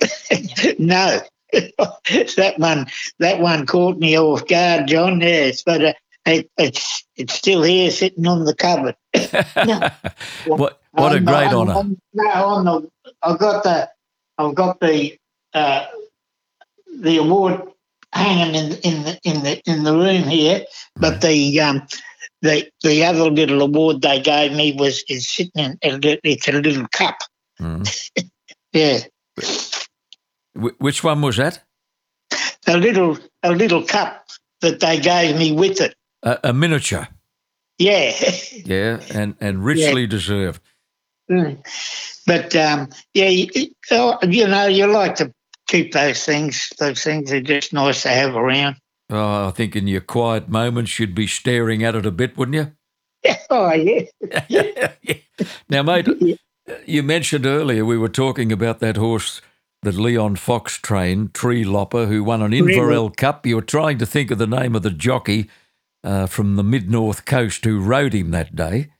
no, 0.78 1.20
that 1.52 2.54
one 2.58 2.86
that 3.18 3.40
one 3.40 3.66
caught 3.66 3.98
me 3.98 4.18
off 4.18 4.46
guard, 4.46 4.88
John. 4.88 5.20
Yes, 5.20 5.62
but 5.62 5.84
uh, 5.84 5.92
it, 6.26 6.50
it's 6.56 7.04
it's 7.16 7.34
still 7.34 7.62
here, 7.62 7.90
sitting 7.90 8.26
on 8.26 8.44
the 8.44 8.54
cupboard. 8.54 8.94
what 10.46 10.80
what 10.92 11.14
a 11.14 11.20
great 11.20 11.48
on- 11.48 11.68
honour. 11.68 11.72
on- 11.72 12.00
No, 12.14 12.30
on 12.30 12.64
the 12.64 12.90
I've 13.22 13.38
got 13.38 13.62
the 13.64 13.90
I've 14.38 14.54
got 14.54 14.80
the 14.80 15.18
uh, 15.54 15.86
the 17.00 17.16
award 17.18 17.62
hanging 18.12 18.54
in 18.54 18.72
in 18.78 19.02
the 19.04 19.18
in 19.24 19.42
the 19.42 19.60
in 19.66 19.82
the 19.84 19.92
room 19.94 20.24
here, 20.24 20.64
but 20.96 21.20
the 21.20 21.60
um 21.60 21.86
the 22.42 22.70
the 22.82 23.04
other 23.04 23.30
little 23.30 23.62
award 23.62 24.02
they 24.02 24.20
gave 24.20 24.52
me 24.52 24.72
was 24.72 25.04
is 25.08 25.28
sitting 25.28 25.78
in 25.82 26.04
a 26.04 26.18
it's 26.24 26.48
a 26.48 26.52
little 26.52 26.86
cup. 26.88 27.18
Mm. 27.60 27.88
Yeah, 28.72 29.00
Which 30.54 31.02
one 31.02 31.22
was 31.22 31.36
that? 31.38 31.64
a 32.68 32.76
little 32.76 33.18
a 33.42 33.50
little 33.52 33.82
cup 33.82 34.26
that 34.60 34.80
they 34.80 35.00
gave 35.00 35.36
me 35.36 35.52
with 35.52 35.80
it. 35.80 35.94
A, 36.22 36.38
a 36.44 36.52
miniature, 36.52 37.08
Yeah. 37.78 38.12
yeah, 38.52 39.00
and, 39.12 39.34
and 39.40 39.64
richly 39.64 40.06
deserved. 40.06 40.62
Mm. 41.30 41.64
But 42.26 42.54
um, 42.54 42.90
yeah, 43.14 43.28
you, 43.28 43.48
you 43.54 44.46
know, 44.46 44.66
you 44.66 44.86
like 44.86 45.16
to 45.16 45.32
keep 45.66 45.92
those 45.92 46.24
things. 46.24 46.68
Those 46.78 47.02
things 47.02 47.32
are 47.32 47.40
just 47.40 47.72
nice 47.72 48.02
to 48.02 48.10
have 48.10 48.36
around. 48.36 48.76
Oh, 49.10 49.48
I 49.48 49.50
think 49.50 49.74
in 49.74 49.88
your 49.88 50.00
quiet 50.00 50.48
moments 50.48 50.98
you'd 50.98 51.14
be 51.14 51.26
staring 51.26 51.82
at 51.82 51.94
it 51.94 52.06
a 52.06 52.10
bit, 52.10 52.36
wouldn't 52.36 52.54
you? 52.54 53.32
oh 53.50 53.72
yeah. 54.48 54.92
now, 55.68 55.82
mate, 55.82 56.08
you 56.86 57.02
mentioned 57.02 57.44
earlier 57.44 57.84
we 57.84 57.98
were 57.98 58.08
talking 58.08 58.52
about 58.52 58.78
that 58.80 58.96
horse 58.96 59.42
that 59.82 59.96
Leon 59.96 60.36
Fox 60.36 60.76
trained, 60.76 61.34
Tree 61.34 61.64
Lopper, 61.64 62.06
who 62.06 62.22
won 62.22 62.42
an 62.42 62.52
Inverell 62.52 63.10
Cup. 63.10 63.46
You 63.46 63.56
were 63.56 63.62
trying 63.62 63.98
to 63.98 64.06
think 64.06 64.30
of 64.30 64.38
the 64.38 64.46
name 64.46 64.76
of 64.76 64.82
the 64.82 64.90
jockey 64.90 65.48
uh, 66.04 66.26
from 66.26 66.56
the 66.56 66.62
mid 66.62 66.90
north 66.90 67.24
coast 67.24 67.64
who 67.64 67.80
rode 67.80 68.12
him 68.12 68.30
that 68.30 68.54
day. 68.54 68.90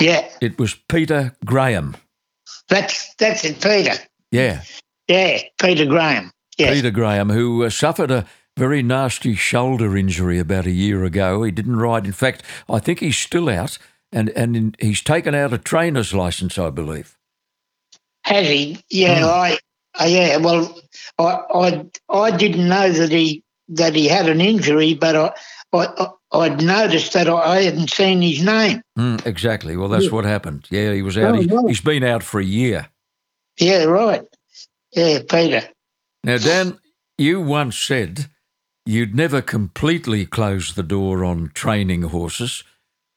Yeah, 0.00 0.28
It 0.42 0.58
was 0.58 0.74
Peter 0.74 1.36
Graham. 1.44 1.96
that's 2.68 3.14
that's 3.14 3.44
it, 3.44 3.62
Peter. 3.62 3.94
Yeah. 4.30 4.62
Yeah, 5.08 5.40
Peter 5.60 5.86
Graham. 5.86 6.30
Yes. 6.58 6.74
Peter 6.74 6.90
Graham, 6.90 7.30
who 7.30 7.64
uh, 7.64 7.70
suffered 7.70 8.10
a 8.10 8.26
very 8.56 8.82
nasty 8.82 9.34
shoulder 9.34 9.96
injury 9.96 10.38
about 10.38 10.66
a 10.66 10.70
year 10.70 11.04
ago. 11.04 11.42
He 11.42 11.50
didn't 11.50 11.76
ride. 11.76 12.06
In 12.06 12.12
fact, 12.12 12.42
I 12.68 12.78
think 12.78 13.00
he's 13.00 13.16
still 13.18 13.48
out, 13.48 13.78
and 14.12 14.30
and 14.30 14.56
in, 14.56 14.74
he's 14.80 15.02
taken 15.02 15.34
out 15.34 15.52
a 15.52 15.58
trainer's 15.58 16.14
license, 16.14 16.58
I 16.58 16.70
believe. 16.70 17.16
Has 18.24 18.46
he? 18.48 18.82
Yeah, 18.90 19.20
Mm. 19.20 19.24
I, 19.28 19.58
I 19.94 20.06
yeah. 20.06 20.36
Well, 20.38 20.78
I, 21.18 21.38
I 21.54 21.86
I 22.08 22.36
didn't 22.36 22.68
know 22.68 22.90
that 22.90 23.10
he 23.12 23.44
that 23.68 23.94
he 23.94 24.08
had 24.08 24.28
an 24.28 24.40
injury, 24.40 24.94
but 24.94 25.16
I, 25.16 25.32
I 25.72 26.08
I'd 26.32 26.62
noticed 26.62 27.12
that 27.12 27.28
I 27.28 27.62
hadn't 27.62 27.90
seen 27.90 28.20
his 28.22 28.42
name. 28.42 28.82
Mm, 28.98 29.24
exactly. 29.26 29.76
Well, 29.76 29.88
that's 29.88 30.06
Yeah. 30.06 30.10
what 30.12 30.24
happened. 30.24 30.66
Yeah, 30.70 30.92
he 30.92 31.02
was 31.02 31.16
out. 31.18 31.36
Oh, 31.36 31.40
He, 31.40 31.46
right. 31.46 31.68
he's 31.68 31.80
been 31.80 32.02
out 32.04 32.22
for 32.22 32.40
a 32.40 32.44
year. 32.44 32.88
Yeah, 33.58 33.84
right. 33.84 34.22
Yeah, 34.92 35.20
Peter. 35.28 35.62
Now, 36.24 36.38
Dan, 36.38 36.78
you 37.16 37.40
once 37.40 37.78
said 37.78 38.28
you'd 38.86 39.14
never 39.14 39.42
completely 39.42 40.24
close 40.26 40.74
the 40.74 40.82
door 40.82 41.24
on 41.24 41.50
training 41.54 42.02
horses, 42.02 42.64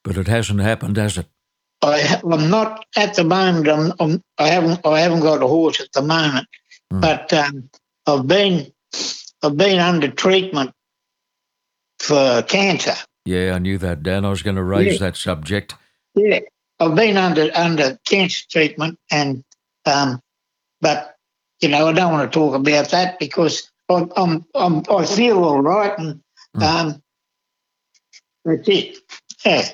but 0.04 0.18
it 0.18 0.28
hasn't 0.28 0.60
happened, 0.62 0.98
has 0.98 1.18
it? 1.18 1.28
I, 1.82 2.20
I'm 2.30 2.50
not 2.50 2.86
at 2.98 3.16
the 3.16 3.24
moment. 3.24 3.68
I'm, 3.70 3.94
I'm 4.00 4.24
I 4.38 4.50
haven't 4.50 4.86
I 4.86 5.00
haven't 5.00 5.22
got 5.22 5.42
a 5.42 5.48
horse 5.48 5.80
at 5.80 5.92
the 5.94 6.02
moment, 6.02 6.48
Hmm. 6.92 7.02
but 7.02 7.32
um, 7.34 7.70
I've 8.08 8.28
been 8.28 8.72
I've 9.44 9.56
been 9.56 9.80
under 9.80 10.10
treatment 10.10 10.72
for 12.00 12.42
cancer. 12.44 12.96
Yeah, 13.26 13.54
I 13.54 13.60
knew 13.60 13.78
that, 13.78 14.02
Dan. 14.04 14.26
I 14.26 14.30
was 14.30 14.42
going 14.42 14.56
to 14.56 14.64
raise 14.64 14.94
Yeah. 14.94 15.00
that 15.08 15.16
subject. 15.18 15.76
Yeah, 16.16 16.40
I've 16.80 16.96
been 16.96 17.16
under 17.18 17.50
under 17.56 18.00
cancer 18.06 18.44
treatment, 18.50 18.98
and 19.12 19.44
um, 19.86 20.20
but 20.82 21.16
you 21.62 21.70
know 21.70 21.88
I 21.88 21.94
don't 21.94 22.12
want 22.12 22.30
to 22.32 22.38
talk 22.40 22.56
about 22.56 22.90
that 22.90 23.20
because 23.20 23.70
I'm, 23.90 24.12
I'm, 24.18 24.46
I'm 24.56 24.84
I 24.92 25.06
feel 25.06 25.44
all 25.44 25.62
right, 25.62 25.98
and 26.00 26.22
Mm. 26.58 26.64
um, 26.64 27.04
that's 28.46 28.68
it. 28.70 28.98
Yeah, 29.46 29.70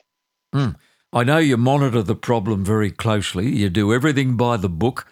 I 1.14 1.24
know 1.24 1.38
you 1.38 1.58
monitor 1.58 2.04
the 2.04 2.16
problem 2.16 2.66
very 2.66 2.92
closely. 2.92 3.48
You 3.56 3.70
do 3.70 3.94
everything 3.94 4.38
by 4.38 4.58
the 4.58 4.70
book. 4.70 5.08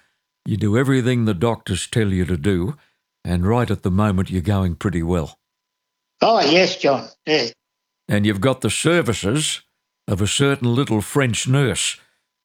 You 0.45 0.57
do 0.57 0.77
everything 0.77 1.25
the 1.25 1.33
doctors 1.33 1.87
tell 1.87 2.09
you 2.11 2.25
to 2.25 2.37
do. 2.37 2.75
And 3.25 3.47
right 3.47 3.71
at 3.71 3.83
the 3.83 3.91
moment, 3.91 4.29
you're 4.31 4.41
going 4.41 4.75
pretty 4.75 5.03
well. 5.03 5.39
oh 6.21 6.41
yes, 6.41 6.77
John. 6.77 7.07
Yeah, 7.25 7.47
And 8.09 8.25
you've 8.25 8.41
got 8.41 8.61
the 8.61 8.69
services 8.69 9.61
of 10.07 10.21
a 10.21 10.27
certain 10.27 10.75
little 10.75 11.01
French 11.01 11.47
nurse 11.47 11.97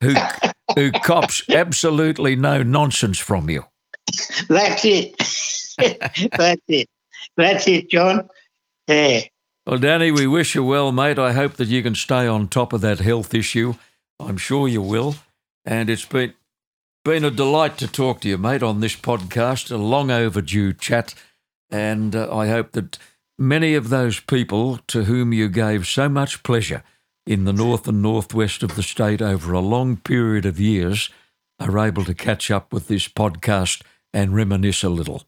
who, 0.03 0.15
who 0.77 0.93
cops 1.03 1.43
absolutely 1.51 2.37
no 2.37 2.63
nonsense 2.63 3.19
from 3.19 3.51
you. 3.51 3.65
that's 4.49 4.85
it. 4.85 5.17
That's 5.79 6.63
it. 6.69 6.89
That's 7.37 7.69
it, 7.69 7.91
John. 7.91 8.29
Yeah. 8.87 9.23
Well, 9.67 9.79
Danny, 9.79 10.11
we 10.11 10.27
wish 10.27 10.55
you 10.55 10.65
well, 10.65 10.93
mate. 10.93 11.19
I 11.19 11.33
hope 11.33 11.55
that 11.55 11.69
you 11.69 11.83
can 11.83 11.95
stay 11.95 12.27
on 12.27 12.49
top 12.49 12.73
of 12.73 12.81
that 12.81 13.01
health 13.01 13.35
issue. 13.35 13.75
I'm 14.19 14.39
sure 14.39 14.67
you 14.67 14.83
will. 14.83 15.17
And 15.65 15.91
it's 15.91 16.07
been 16.07 16.35
been 17.05 17.25
a 17.25 17.31
delight 17.31 17.79
to 17.79 17.89
talk 17.89 18.21
to 18.21 18.29
you, 18.29 18.39
mate, 18.39 18.63
on 18.63 18.81
this 18.81 18.97
podcast. 18.97 19.71
A 19.71 19.77
long 19.77 20.11
overdue 20.11 20.73
chat, 20.73 21.15
and 21.71 22.17
uh, 22.17 22.35
I 22.35 22.49
hope 22.49 22.73
that 22.73 22.99
many 23.39 23.75
of 23.75 23.89
those 23.89 24.21
people 24.21 24.79
to 24.89 25.05
whom 25.05 25.33
you 25.33 25.49
gave 25.49 25.87
so 25.87 26.09
much 26.09 26.43
pleasure 26.43 26.83
in 27.27 27.45
the 27.45 27.53
north 27.53 27.87
and 27.87 28.01
northwest 28.01 28.63
of 28.63 28.75
the 28.75 28.83
state 28.83 29.21
over 29.21 29.53
a 29.53 29.61
long 29.61 29.99
period 29.99 30.47
of 30.47 30.59
years 30.59 31.11
are 31.61 31.79
able 31.79 32.05
to 32.05 32.15
catch 32.15 32.51
up 32.51 32.73
with 32.73 32.89
this 32.89 33.07
podcast 33.07 33.83
and 34.15 34.35
reminisce 34.35 34.83
a 34.83 34.89
little. 34.89 35.28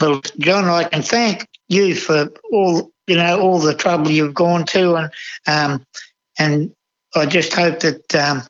Well, 0.00 0.20
John, 0.38 0.64
I 0.64 0.84
can 0.84 1.02
thank 1.02 1.48
you 1.68 1.94
for 1.94 2.30
all 2.52 2.90
you 3.06 3.16
know 3.16 3.40
all 3.40 3.58
the 3.58 3.74
trouble 3.74 4.10
you've 4.10 4.34
gone 4.34 4.66
to, 4.66 4.94
and 4.94 5.10
um, 5.46 5.86
and 6.38 6.74
I 7.14 7.26
just 7.26 7.52
hope 7.54 7.80
that 7.80 8.14
um, 8.14 8.42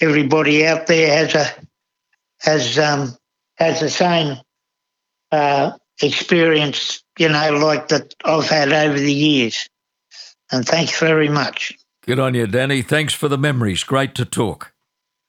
everybody 0.00 0.66
out 0.66 0.86
there 0.86 1.16
has 1.16 1.34
a 1.34 1.46
has 2.40 2.78
um, 2.78 3.16
has 3.56 3.80
the 3.80 3.90
same 3.90 4.38
uh, 5.30 5.72
experience, 6.02 7.02
you 7.18 7.28
know, 7.28 7.58
like 7.58 7.88
that 7.88 8.14
I've 8.24 8.48
had 8.48 8.72
over 8.72 8.98
the 8.98 9.12
years. 9.12 9.68
And 10.50 10.66
thanks 10.66 10.98
very 10.98 11.28
much. 11.28 11.76
Good 12.02 12.18
on 12.18 12.34
you, 12.34 12.46
Danny. 12.46 12.82
Thanks 12.82 13.14
for 13.14 13.28
the 13.28 13.38
memories. 13.38 13.84
Great 13.84 14.14
to 14.16 14.24
talk. 14.24 14.72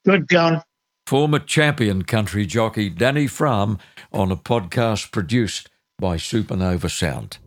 Good, 0.06 0.30
John. 0.30 0.62
Former 1.06 1.40
champion 1.40 2.04
country 2.04 2.46
jockey 2.46 2.90
Danny 2.90 3.26
Frahm 3.26 3.78
on 4.14 4.32
a 4.32 4.38
podcast 4.38 5.12
produced 5.12 5.70
by 6.00 6.16
Supernova 6.16 6.90
Sound. 6.90 7.40